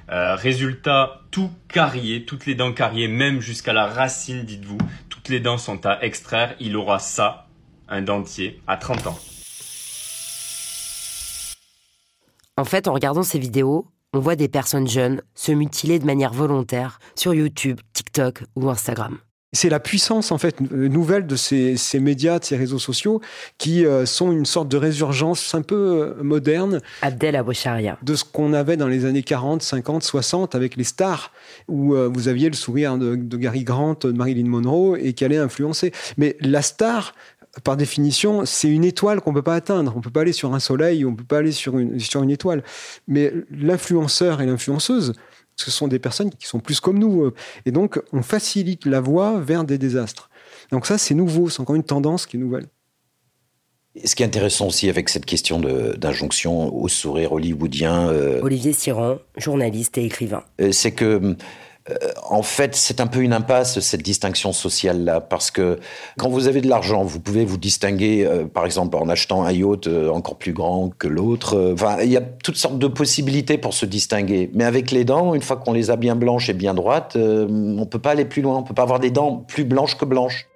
Euh, 0.09 0.35
résultat, 0.35 1.21
tout 1.31 1.51
carrié, 1.67 2.25
toutes 2.25 2.45
les 2.45 2.55
dents 2.55 2.73
carriées, 2.73 3.07
même 3.07 3.39
jusqu'à 3.39 3.73
la 3.73 3.85
racine, 3.85 4.43
dites-vous. 4.43 4.77
Toutes 5.09 5.29
les 5.29 5.39
dents 5.39 5.57
sont 5.57 5.85
à 5.85 6.03
extraire. 6.03 6.55
Il 6.59 6.75
aura 6.75 6.99
ça, 6.99 7.47
un 7.87 8.01
dentier, 8.01 8.61
à 8.67 8.77
30 8.77 9.07
ans. 9.07 9.19
En 12.57 12.65
fait, 12.65 12.87
en 12.87 12.93
regardant 12.93 13.23
ces 13.23 13.39
vidéos, 13.39 13.87
on 14.13 14.19
voit 14.19 14.35
des 14.35 14.49
personnes 14.49 14.87
jeunes 14.87 15.21
se 15.33 15.51
mutiler 15.51 15.97
de 15.97 16.05
manière 16.05 16.33
volontaire 16.33 16.99
sur 17.15 17.33
YouTube, 17.33 17.79
TikTok 17.93 18.43
ou 18.55 18.69
Instagram. 18.69 19.17
C'est 19.53 19.67
la 19.67 19.81
puissance 19.81 20.31
en 20.31 20.37
fait 20.37 20.61
nouvelle 20.71 21.27
de 21.27 21.35
ces, 21.35 21.75
ces, 21.75 21.99
médias, 21.99 22.39
de 22.39 22.45
ces 22.45 22.55
réseaux 22.55 22.79
sociaux, 22.79 23.19
qui 23.57 23.85
euh, 23.85 24.05
sont 24.05 24.31
une 24.31 24.45
sorte 24.45 24.69
de 24.69 24.77
résurgence 24.77 25.53
un 25.53 25.61
peu 25.61 25.75
euh, 25.75 26.23
moderne. 26.23 26.79
Abdel 27.01 27.35
Aboucharia. 27.35 27.97
De 28.01 28.15
ce 28.15 28.23
qu'on 28.23 28.53
avait 28.53 28.77
dans 28.77 28.87
les 28.87 29.03
années 29.03 29.23
40, 29.23 29.61
50, 29.61 30.03
60 30.03 30.55
avec 30.55 30.77
les 30.77 30.85
stars, 30.85 31.33
où 31.67 31.95
euh, 31.95 32.07
vous 32.07 32.29
aviez 32.29 32.47
le 32.47 32.55
sourire 32.55 32.97
de, 32.97 33.17
de, 33.17 33.37
Gary 33.37 33.65
Grant, 33.65 33.97
de 33.99 34.13
Marilyn 34.13 34.47
Monroe, 34.47 34.95
et 34.97 35.11
qui 35.11 35.25
allait 35.25 35.37
influencer. 35.37 35.91
Mais 36.17 36.37
la 36.39 36.61
star, 36.61 37.13
par 37.65 37.75
définition, 37.75 38.45
c'est 38.45 38.69
une 38.69 38.85
étoile 38.85 39.19
qu'on 39.19 39.31
ne 39.31 39.35
peut 39.35 39.41
pas 39.41 39.55
atteindre. 39.55 39.91
On 39.95 39.97
ne 39.97 40.03
peut 40.03 40.09
pas 40.09 40.21
aller 40.21 40.31
sur 40.31 40.53
un 40.53 40.61
soleil, 40.61 41.03
on 41.03 41.11
ne 41.11 41.17
peut 41.17 41.25
pas 41.25 41.39
aller 41.39 41.51
sur 41.51 41.77
une, 41.77 41.99
sur 41.99 42.23
une 42.23 42.31
étoile. 42.31 42.63
Mais 43.09 43.33
l'influenceur 43.51 44.41
et 44.41 44.45
l'influenceuse, 44.45 45.11
ce 45.55 45.71
sont 45.71 45.87
des 45.87 45.99
personnes 45.99 46.29
qui 46.31 46.47
sont 46.47 46.59
plus 46.59 46.79
comme 46.79 46.99
nous. 46.99 47.23
euh, 47.23 47.33
Et 47.65 47.71
donc, 47.71 48.01
on 48.13 48.21
facilite 48.21 48.85
la 48.85 48.99
voie 48.99 49.39
vers 49.39 49.63
des 49.63 49.77
désastres. 49.77 50.29
Donc 50.71 50.85
ça, 50.85 50.97
c'est 50.97 51.13
nouveau, 51.13 51.49
c'est 51.49 51.61
encore 51.61 51.75
une 51.75 51.83
tendance 51.83 52.25
qui 52.25 52.37
est 52.37 52.39
nouvelle. 52.39 52.67
Ce 54.05 54.15
qui 54.15 54.23
est 54.23 54.25
intéressant 54.25 54.67
aussi 54.67 54.87
avec 54.89 55.09
cette 55.09 55.25
question 55.25 55.59
d'injonction 55.59 56.73
au 56.73 56.87
sourire 56.87 57.33
hollywoodien. 57.33 58.07
Euh, 58.09 58.39
Olivier 58.41 58.71
Siran, 58.71 59.17
journaliste 59.35 59.97
et 59.97 60.05
écrivain. 60.05 60.43
Euh, 60.61 60.71
c'est 60.71 60.93
que 60.93 61.35
euh, 61.89 61.95
en 62.29 62.43
fait, 62.43 62.75
c'est 62.75 63.01
un 63.01 63.07
peu 63.07 63.21
une 63.21 63.33
impasse, 63.33 63.79
cette 63.79 64.03
distinction 64.03 64.53
sociale-là, 64.53 65.19
parce 65.19 65.49
que 65.49 65.79
quand 66.17 66.29
vous 66.29 66.47
avez 66.47 66.61
de 66.61 66.67
l'argent, 66.67 67.03
vous 67.03 67.19
pouvez 67.19 67.43
vous 67.43 67.57
distinguer, 67.57 68.25
euh, 68.25 68.45
par 68.45 68.65
exemple, 68.65 68.95
en 68.97 69.09
achetant 69.09 69.43
un 69.43 69.51
yacht 69.51 69.87
euh, 69.87 70.09
encore 70.09 70.37
plus 70.37 70.53
grand 70.53 70.91
que 70.97 71.07
l'autre. 71.07 71.73
Enfin, 71.73 71.97
il 72.03 72.11
y 72.11 72.17
a 72.17 72.21
toutes 72.21 72.57
sortes 72.57 72.77
de 72.77 72.87
possibilités 72.87 73.57
pour 73.57 73.73
se 73.73 73.85
distinguer. 73.85 74.51
Mais 74.53 74.63
avec 74.63 74.91
les 74.91 75.05
dents, 75.05 75.33
une 75.33 75.41
fois 75.41 75.57
qu'on 75.57 75.73
les 75.73 75.89
a 75.89 75.95
bien 75.95 76.15
blanches 76.15 76.49
et 76.49 76.53
bien 76.53 76.73
droites, 76.73 77.15
on 77.17 77.85
peut 77.85 77.99
pas 77.99 78.11
aller 78.11 78.25
plus 78.25 78.41
loin. 78.41 78.57
On 78.57 78.63
peut 78.63 78.73
pas 78.73 78.83
avoir 78.83 78.99
des 78.99 79.11
dents 79.11 79.43
plus 79.47 79.63
blanches 79.63 79.97
que 79.97 80.05
blanches. 80.05 80.47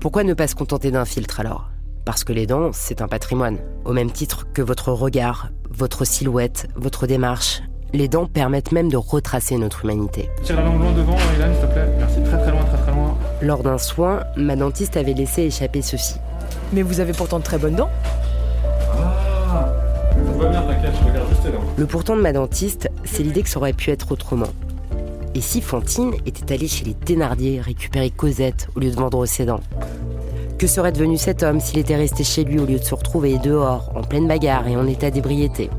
Pourquoi 0.00 0.24
ne 0.24 0.34
pas 0.34 0.46
se 0.46 0.54
contenter 0.54 0.90
d'un 0.90 1.04
filtre 1.04 1.40
alors? 1.40 1.70
Parce 2.04 2.24
que 2.24 2.32
les 2.32 2.46
dents, 2.46 2.70
c'est 2.72 3.02
un 3.02 3.08
patrimoine. 3.08 3.58
Au 3.84 3.92
même 3.92 4.10
titre 4.10 4.46
que 4.52 4.62
votre 4.62 4.92
regard, 4.92 5.50
votre 5.80 6.04
silhouette, 6.04 6.68
votre 6.76 7.06
démarche. 7.06 7.62
Les 7.94 8.06
dents 8.06 8.26
permettent 8.26 8.70
même 8.70 8.90
de 8.90 8.98
retracer 8.98 9.56
notre 9.56 9.84
humanité. 9.84 10.28
Tire 10.42 10.56
la 10.56 10.64
langue 10.64 10.78
loin 10.78 10.92
devant, 10.92 11.16
Ilan, 11.34 11.46
s'il 11.54 11.66
te 11.68 11.72
plaît. 11.72 11.88
Merci, 11.98 12.22
très 12.22 12.38
très 12.38 12.50
loin, 12.50 12.62
très 12.64 12.76
très 12.82 12.92
loin. 12.92 13.16
Lors 13.40 13.62
d'un 13.62 13.78
soin, 13.78 14.20
ma 14.36 14.56
dentiste 14.56 14.98
avait 14.98 15.14
laissé 15.14 15.42
échapper 15.44 15.80
ceci. 15.80 16.16
Mais 16.74 16.82
vous 16.82 17.00
avez 17.00 17.14
pourtant 17.14 17.38
de 17.38 17.44
très 17.44 17.56
bonnes 17.56 17.76
dents. 17.76 17.88
Ah 18.92 19.72
Ça 20.12 20.44
va 20.44 20.48
bien, 20.50 20.62
t'inquiète, 20.62 20.92
je 21.00 21.08
regarde 21.08 21.28
juste 21.30 21.42
tes 21.44 21.50
dents. 21.50 21.64
Le 21.78 21.86
pourtant 21.86 22.14
de 22.14 22.20
ma 22.20 22.34
dentiste, 22.34 22.90
c'est 23.04 23.22
l'idée 23.22 23.42
que 23.42 23.48
ça 23.48 23.58
aurait 23.58 23.72
pu 23.72 23.90
être 23.90 24.12
autrement. 24.12 24.50
Et 25.34 25.40
si 25.40 25.62
Fantine 25.62 26.12
était 26.26 26.52
allée 26.52 26.68
chez 26.68 26.84
les 26.84 26.94
Thénardier 26.94 27.58
récupérer 27.58 28.10
Cosette 28.10 28.68
au 28.76 28.80
lieu 28.80 28.90
de 28.90 28.96
vendre 28.96 29.24
ses 29.24 29.46
dents? 29.46 29.60
Que 30.60 30.66
serait 30.66 30.92
devenu 30.92 31.16
cet 31.16 31.42
homme 31.42 31.58
s'il 31.58 31.78
était 31.78 31.96
resté 31.96 32.22
chez 32.22 32.44
lui 32.44 32.58
au 32.58 32.66
lieu 32.66 32.78
de 32.78 32.84
se 32.84 32.94
retrouver 32.94 33.38
dehors, 33.38 33.90
en 33.94 34.02
pleine 34.02 34.28
bagarre 34.28 34.68
et 34.68 34.76
en 34.76 34.86
état 34.86 35.10
d'ébriété? 35.10 35.70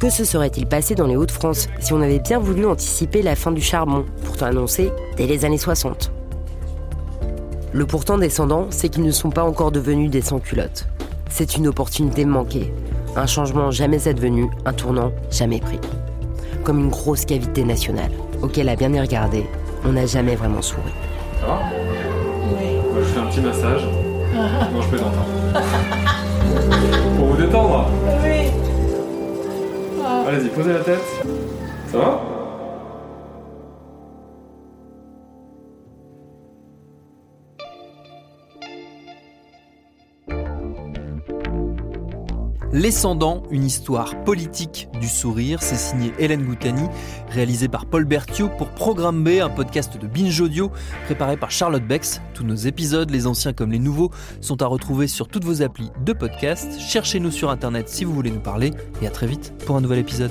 Que 0.00 0.10
se 0.10 0.24
serait-il 0.24 0.66
passé 0.66 0.96
dans 0.96 1.06
les 1.06 1.14
Hauts-de-France 1.14 1.68
si 1.78 1.92
on 1.92 2.00
avait 2.00 2.18
bien 2.18 2.40
voulu 2.40 2.66
anticiper 2.66 3.22
la 3.22 3.36
fin 3.36 3.52
du 3.52 3.60
charbon, 3.60 4.04
pourtant 4.24 4.46
annoncée 4.46 4.90
dès 5.16 5.28
les 5.28 5.44
années 5.44 5.56
60 5.56 6.10
Le 7.72 7.86
pourtant 7.86 8.18
descendant, 8.18 8.66
c'est 8.70 8.88
qu'ils 8.88 9.04
ne 9.04 9.12
sont 9.12 9.30
pas 9.30 9.44
encore 9.44 9.70
devenus 9.70 10.10
des 10.10 10.20
sans-culottes. 10.20 10.88
C'est 11.28 11.56
une 11.56 11.68
opportunité 11.68 12.24
manquée, 12.24 12.74
un 13.14 13.26
changement 13.26 13.70
jamais 13.70 14.08
advenu, 14.08 14.50
un 14.64 14.72
tournant 14.72 15.12
jamais 15.30 15.60
pris. 15.60 15.78
Comme 16.64 16.80
une 16.80 16.90
grosse 16.90 17.24
cavité 17.24 17.62
nationale, 17.62 18.10
auquel 18.42 18.68
à 18.68 18.74
bien 18.74 18.92
y 18.92 19.00
regarder, 19.00 19.46
on 19.84 19.92
n'a 19.92 20.06
jamais 20.06 20.34
vraiment 20.34 20.60
souri. 20.60 20.90
Je 23.10 23.14
fais 23.14 23.20
un 23.20 23.26
petit 23.26 23.40
massage. 23.40 23.82
non, 24.72 24.82
je 24.82 24.88
plaisante. 24.88 25.12
hein. 25.18 25.60
Pour 27.16 27.26
vous 27.26 27.36
détendre 27.36 27.86
Oui. 28.22 28.50
Allez-y, 30.28 30.48
posez 30.50 30.72
la 30.72 30.80
tête. 30.80 31.02
Ça 31.90 31.98
va? 31.98 32.20
L'Escendant, 42.72 43.42
une 43.50 43.64
histoire 43.64 44.22
politique 44.22 44.88
du 45.00 45.08
sourire, 45.08 45.60
c'est 45.60 45.74
signé 45.74 46.12
Hélène 46.20 46.44
Goutani, 46.44 46.86
réalisé 47.28 47.66
par 47.66 47.84
Paul 47.84 48.04
Berthiaud 48.04 48.48
pour 48.48 48.68
Programme 48.68 49.24
B, 49.24 49.40
un 49.42 49.50
podcast 49.50 49.98
de 49.98 50.06
Binge 50.06 50.40
Audio 50.40 50.70
préparé 51.06 51.36
par 51.36 51.50
Charlotte 51.50 51.82
Bex. 51.82 52.20
Tous 52.32 52.44
nos 52.44 52.54
épisodes, 52.54 53.10
les 53.10 53.26
anciens 53.26 53.52
comme 53.52 53.72
les 53.72 53.80
nouveaux, 53.80 54.12
sont 54.40 54.62
à 54.62 54.66
retrouver 54.66 55.08
sur 55.08 55.26
toutes 55.26 55.44
vos 55.44 55.62
applis 55.62 55.90
de 56.04 56.12
podcast. 56.12 56.78
Cherchez-nous 56.78 57.32
sur 57.32 57.50
internet 57.50 57.88
si 57.88 58.04
vous 58.04 58.14
voulez 58.14 58.30
nous 58.30 58.38
parler 58.38 58.70
et 59.02 59.06
à 59.08 59.10
très 59.10 59.26
vite 59.26 59.52
pour 59.66 59.76
un 59.76 59.80
nouvel 59.80 59.98
épisode. 59.98 60.30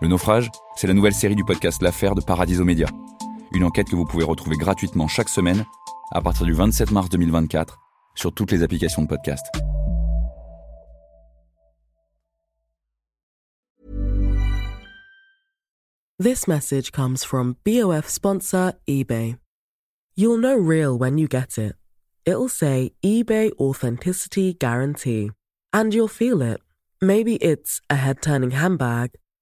Le 0.00 0.08
naufrage, 0.08 0.50
c'est 0.76 0.86
la 0.86 0.94
nouvelle 0.94 1.14
série 1.14 1.36
du 1.36 1.44
podcast 1.44 1.82
L'affaire 1.82 2.14
de 2.14 2.20
Paradiso 2.20 2.64
Média. 2.64 2.86
Une 3.52 3.64
enquête 3.64 3.88
que 3.88 3.96
vous 3.96 4.04
pouvez 4.04 4.24
retrouver 4.24 4.56
gratuitement 4.56 5.08
chaque 5.08 5.28
semaine 5.28 5.64
à 6.12 6.20
partir 6.20 6.46
du 6.46 6.52
27 6.52 6.90
mars 6.90 7.08
2024 7.08 7.78
sur 8.14 8.32
toutes 8.32 8.50
les 8.50 8.62
applications 8.62 9.02
de 9.02 9.08
podcast. 9.08 9.46
This 16.18 16.46
message 16.46 16.92
comes 16.92 17.24
from 17.24 17.56
BOF 17.64 18.08
sponsor 18.08 18.74
eBay. 18.88 19.36
You'll 20.16 20.38
know 20.38 20.56
real 20.56 20.96
when 20.96 21.18
you 21.18 21.26
get 21.26 21.58
it. 21.58 21.74
It'll 22.24 22.48
say 22.48 22.92
eBay 23.04 23.50
Authenticity 23.58 24.54
Guarantee. 24.54 25.32
And 25.72 25.92
you'll 25.92 26.06
feel 26.06 26.40
it. 26.40 26.60
Maybe 27.02 27.34
it's 27.36 27.80
a 27.90 27.96
head 27.96 28.22
turning 28.22 28.52
handbag, 28.52 29.10